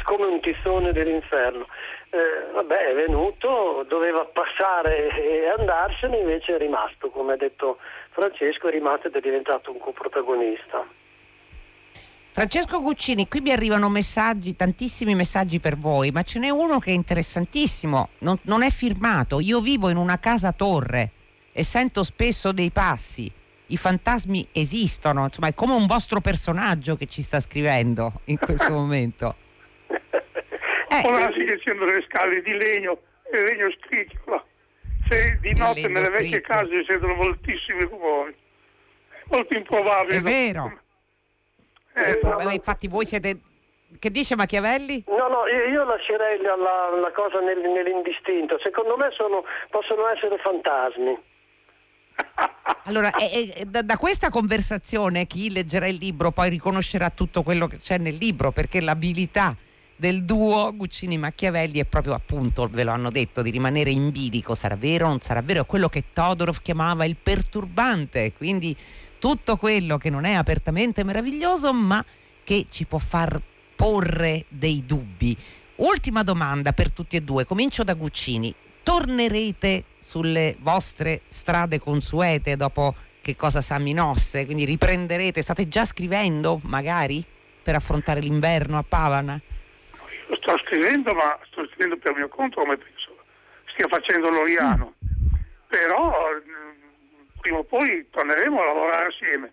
come 0.04 0.24
un 0.24 0.40
tizzone 0.40 0.92
dell'inferno. 0.92 1.66
Eh, 2.08 2.52
vabbè, 2.54 2.78
è 2.86 2.94
venuto, 2.94 3.84
doveva 3.86 4.24
passare 4.24 5.08
e 5.08 5.46
andarsene, 5.58 6.20
invece 6.20 6.54
è 6.54 6.58
rimasto, 6.58 7.10
come 7.10 7.34
ha 7.34 7.36
detto 7.36 7.76
Francesco, 8.12 8.68
è 8.68 8.70
rimasto 8.70 9.08
ed 9.08 9.16
è 9.16 9.20
diventato 9.20 9.70
un 9.70 9.78
coprotagonista. 9.78 11.03
Francesco 12.34 12.80
Guccini, 12.80 13.28
qui 13.28 13.40
mi 13.40 13.52
arrivano 13.52 13.88
messaggi, 13.88 14.56
tantissimi 14.56 15.14
messaggi 15.14 15.60
per 15.60 15.76
voi, 15.76 16.10
ma 16.10 16.24
ce 16.24 16.40
n'è 16.40 16.48
uno 16.48 16.80
che 16.80 16.90
è 16.90 16.92
interessantissimo, 16.92 18.08
non, 18.18 18.36
non 18.46 18.64
è 18.64 18.70
firmato. 18.70 19.38
Io 19.38 19.60
vivo 19.60 19.88
in 19.88 19.96
una 19.96 20.18
casa 20.18 20.50
torre 20.50 21.12
e 21.52 21.62
sento 21.62 22.02
spesso 22.02 22.50
dei 22.50 22.72
passi. 22.72 23.30
I 23.66 23.76
fantasmi 23.76 24.48
esistono, 24.50 25.26
insomma 25.26 25.46
è 25.46 25.54
come 25.54 25.74
un 25.74 25.86
vostro 25.86 26.20
personaggio 26.20 26.96
che 26.96 27.06
ci 27.06 27.22
sta 27.22 27.38
scrivendo 27.38 28.22
in 28.24 28.38
questo 28.38 28.68
momento. 28.74 29.36
Eh, 29.86 31.02
Ora 31.04 31.30
sì 31.32 31.44
che 31.44 31.60
siano 31.62 31.84
delle 31.84 32.04
scale 32.10 32.42
di 32.42 32.50
legno, 32.50 32.98
e 33.30 33.42
legno 33.44 33.70
scricchiola. 33.78 34.44
Se 35.08 35.38
di 35.40 35.54
notte 35.54 35.86
nelle 35.86 36.10
vecchie 36.10 36.40
case 36.40 36.80
si 36.80 36.84
sentono 36.88 37.14
moltissimi 37.14 37.82
rumori. 37.82 38.34
È 39.08 39.22
molto 39.30 39.54
improbabile. 39.54 40.16
È 40.16 40.20
vero. 40.20 40.82
Eh, 41.94 42.20
no, 42.22 42.50
infatti 42.50 42.88
voi 42.88 43.06
siete... 43.06 43.38
Che 43.96 44.10
dice 44.10 44.34
Machiavelli? 44.34 45.04
No, 45.06 45.28
no, 45.28 45.46
io, 45.46 45.68
io 45.70 45.84
lascerei 45.84 46.40
la, 46.42 46.56
la, 46.56 46.98
la 46.98 47.12
cosa 47.12 47.38
nel, 47.38 47.58
nell'indistinto. 47.58 48.58
Secondo 48.60 48.96
me 48.96 49.10
sono, 49.12 49.44
possono 49.70 50.08
essere 50.08 50.36
fantasmi. 50.38 51.18
Allora, 52.86 53.12
e, 53.14 53.52
e, 53.56 53.64
da, 53.64 53.80
da, 53.80 53.96
questa 53.96 54.28
conversazione 54.28 55.26
chi 55.26 55.50
leggerà 55.50 55.86
il 55.86 55.96
libro 55.96 56.32
poi 56.32 56.50
riconoscerà 56.50 57.08
tutto 57.08 57.42
quello 57.42 57.66
che 57.66 57.78
c'è 57.78 57.96
nel 57.96 58.16
libro, 58.16 58.52
perché 58.52 58.80
l'abilità 58.80 59.56
del 59.96 60.24
duo 60.24 60.74
Guccini 60.74 61.16
Machiavelli 61.16 61.80
è 61.80 61.84
proprio 61.84 62.14
appunto, 62.14 62.68
ve 62.70 62.84
lo 62.84 62.90
hanno 62.90 63.10
detto, 63.10 63.42
di 63.42 63.50
rimanere 63.50 63.90
in 63.90 64.10
bilico, 64.10 64.54
sarà 64.54 64.76
vero 64.76 65.06
o 65.06 65.08
non 65.08 65.20
sarà 65.20 65.40
vero, 65.40 65.62
è 65.62 65.66
quello 65.66 65.88
che 65.88 66.04
Todorov 66.12 66.60
chiamava 66.60 67.04
il 67.04 67.16
perturbante, 67.16 68.32
quindi 68.34 68.76
tutto 69.24 69.56
quello 69.56 69.96
che 69.96 70.10
non 70.10 70.26
è 70.26 70.34
apertamente 70.34 71.02
meraviglioso 71.02 71.72
ma 71.72 72.04
che 72.44 72.66
ci 72.68 72.84
può 72.84 72.98
far 72.98 73.40
porre 73.74 74.44
dei 74.48 74.84
dubbi. 74.84 75.34
Ultima 75.76 76.22
domanda 76.22 76.72
per 76.72 76.92
tutti 76.92 77.16
e 77.16 77.22
due, 77.22 77.46
comincio 77.46 77.84
da 77.84 77.94
Guccini. 77.94 78.54
Tornerete 78.82 79.84
sulle 79.98 80.56
vostre 80.58 81.22
strade 81.28 81.78
consuete 81.78 82.56
dopo 82.56 82.94
che 83.22 83.34
cosa 83.34 83.62
sa 83.62 83.78
Minosse? 83.78 84.44
Quindi 84.44 84.66
riprenderete, 84.66 85.40
state 85.40 85.68
già 85.68 85.86
scrivendo 85.86 86.60
magari 86.64 87.24
per 87.62 87.76
affrontare 87.76 88.20
l'inverno 88.20 88.76
a 88.76 88.84
Pavana? 88.86 89.40
Io 90.28 90.36
sto 90.36 90.58
scrivendo, 90.66 91.14
ma 91.14 91.38
sto 91.46 91.66
scrivendo 91.68 91.96
per 91.96 92.14
mio 92.14 92.28
conto 92.28 92.60
come 92.60 92.76
penso 92.76 93.16
stia 93.72 93.88
facendo 93.88 94.28
Loriano. 94.28 94.96
Mm. 95.02 95.34
Però 95.68 96.12
prima 97.44 97.58
o 97.58 97.64
poi 97.64 98.08
torneremo 98.10 98.58
a 98.58 98.64
lavorare 98.64 99.06
assieme, 99.08 99.52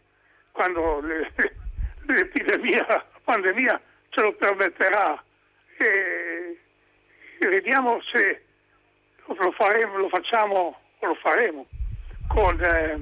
quando 0.52 1.02
le, 1.02 1.30
l'epidemia, 2.08 2.86
la 2.88 3.06
pandemia 3.22 3.82
ce 4.10 4.22
lo 4.22 4.34
permetterà. 4.34 5.22
E, 5.78 6.58
e 7.40 7.48
vediamo 7.48 8.02
se 8.14 8.44
lo, 9.26 9.52
faremo, 9.52 9.98
lo 9.98 10.08
facciamo 10.08 10.80
o 11.00 11.06
lo 11.06 11.16
faremo 11.16 11.68
con, 12.30 12.58
eh, 12.64 13.00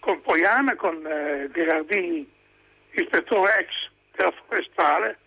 con 0.00 0.22
Poiana, 0.22 0.74
con 0.76 1.04
eh, 1.06 1.50
Gherardini, 1.52 2.32
ispettore 2.92 3.58
ex 3.58 3.68
della 4.16 4.32
forestale, 4.46 5.18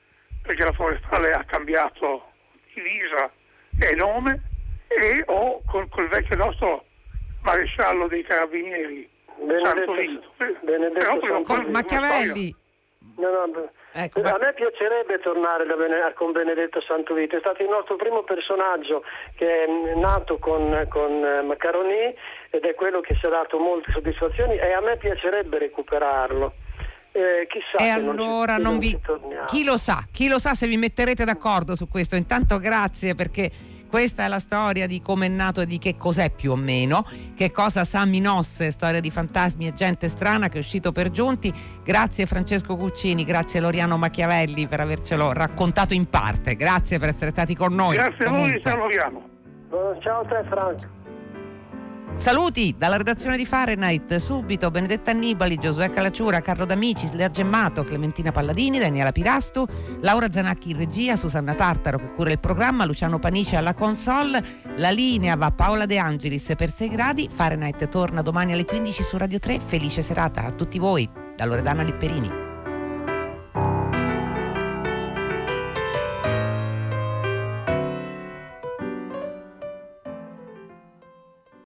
perché 0.41 0.63
la 0.63 0.73
forestale 0.73 1.31
ha 1.33 1.43
cambiato 1.43 2.31
divisa 2.73 3.31
e 3.79 3.93
nome, 3.95 4.41
e 4.88 5.23
o 5.27 5.62
con, 5.67 5.88
il 5.97 6.07
vecchio 6.07 6.35
nostro 6.35 6.85
maresciallo 7.49 8.07
dei 8.07 8.23
carabinieri. 8.23 9.09
Benedetto, 9.41 9.93
Benedetto 10.62 11.41
con 11.43 11.65
Machiavelli 11.71 12.53
no, 13.19 13.45
no, 13.45 13.69
ecco, 13.91 14.21
a 14.21 14.38
me 14.39 14.53
piacerebbe 14.53 15.19
tornare 15.19 15.65
Bene, 15.65 16.13
con 16.15 16.31
Benedetto 16.31 16.81
Santovito 16.81 17.35
è 17.35 17.39
stato 17.39 17.62
il 17.62 17.69
nostro 17.69 17.95
primo 17.95 18.23
personaggio 18.23 19.03
che 19.35 19.65
è 19.65 19.95
nato 19.95 20.38
con, 20.39 20.85
con 20.89 21.23
eh, 21.23 21.41
Macaroni 21.41 22.15
ed 22.49 22.63
è 22.63 22.73
quello 22.75 23.01
che 23.01 23.15
ci 23.15 23.25
ha 23.25 23.29
dato 23.29 23.59
molte 23.59 23.91
soddisfazioni 23.91 24.57
e 24.57 24.73
a 24.73 24.81
me 24.81 24.97
piacerebbe 24.97 25.59
recuperarlo. 25.59 26.53
Eh, 27.12 27.47
chissà 27.47 27.83
e 27.83 27.89
allora 27.89 28.57
non, 28.57 28.79
ci, 28.79 28.99
non 29.07 29.19
vi... 29.19 29.35
chi 29.47 29.63
lo 29.63 29.77
sa 29.77 30.05
chi 30.12 30.27
lo 30.27 30.38
sa 30.38 30.53
se 30.53 30.67
vi 30.67 30.77
metterete 30.77 31.25
d'accordo 31.25 31.75
su 31.75 31.88
questo. 31.88 32.15
Intanto 32.15 32.59
grazie 32.59 33.15
perché 33.15 33.49
questa 33.89 34.23
è 34.23 34.28
la 34.28 34.39
storia 34.39 34.88
di 34.88 35.02
come 35.02 35.25
è 35.25 35.30
nato 35.30 35.62
e 35.62 35.65
di 35.65 35.80
che 35.80 35.97
cos'è 35.97 36.32
più 36.32 36.52
o 36.52 36.56
meno, 36.56 37.06
che 37.36 37.52
cosa 37.52 37.84
sa 37.84 38.06
Minosse, 38.06 38.71
storia 38.71 38.99
di 38.99 39.10
fantasmi 39.10 39.67
e 39.67 39.73
gente 39.73 40.08
strana 40.08 40.47
che 40.47 40.58
è 40.58 40.60
uscito 40.60 40.91
per 40.91 41.10
giunti. 41.10 41.52
Grazie 41.84 42.25
Francesco 42.25 42.78
Cuccini, 42.78 43.25
grazie 43.25 43.60
Loriano 43.60 43.97
Machiavelli 43.97 44.67
per 44.67 44.80
avercelo 44.80 45.34
raccontato 45.34 45.93
in 45.93 46.08
parte. 46.08 46.56
Grazie 46.56 46.99
per 46.99 47.10
essere 47.10 47.32
stati 47.32 47.56
con 47.56 47.73
noi. 47.73 47.95
Grazie 47.95 48.25
a 48.25 48.30
voi, 48.30 48.62
ciao 48.62 48.78
Loriano. 48.78 49.30
Ciao 49.99 50.21
a 50.21 50.25
te 50.25 50.43
Franco. 50.47 50.98
Saluti 52.13 52.76
dalla 52.78 52.98
redazione 52.98 53.38
di 53.38 53.45
Fahrenheit, 53.45 54.17
subito 54.17 54.69
Benedetta 54.69 55.12
Annibali, 55.12 55.58
Giosuè 55.58 55.89
Calacciura, 55.89 56.41
Carlo 56.41 56.65
D'Amici, 56.65 57.10
Lea 57.13 57.30
Gemmato, 57.30 57.84
Clementina 57.84 58.32
Palladini, 58.32 58.78
Daniela 58.78 59.13
Pirastu, 59.13 59.65
Laura 60.02 60.30
Zanacchi 60.30 60.72
in 60.72 60.78
regia, 60.78 61.15
Susanna 61.15 61.56
Tartaro 61.56 61.98
che 61.98 62.12
cura 62.12 62.32
il 62.32 62.39
programma, 62.39 62.84
Luciano 62.84 63.19
Panici 63.19 63.56
alla 63.56 63.74
console, 63.74 64.43
la 64.76 64.89
linea 64.89 65.38
va 65.38 65.52
Paola 65.52 65.86
De 65.86 65.98
Angelis 65.98 66.54
per 66.58 66.69
6 66.69 66.89
gradi, 66.89 67.30
Fahrenheit 67.32 67.88
torna 67.88 68.22
domani 68.22 68.52
alle 68.52 68.65
15 68.65 69.02
su 69.02 69.17
Radio 69.17 69.39
3, 69.39 69.60
felice 69.65 70.02
serata 70.02 70.43
a 70.43 70.52
tutti 70.52 70.78
voi. 70.78 71.10
Da 71.38 71.45
Loredana 71.45 71.84
Lipperini. 71.84 72.48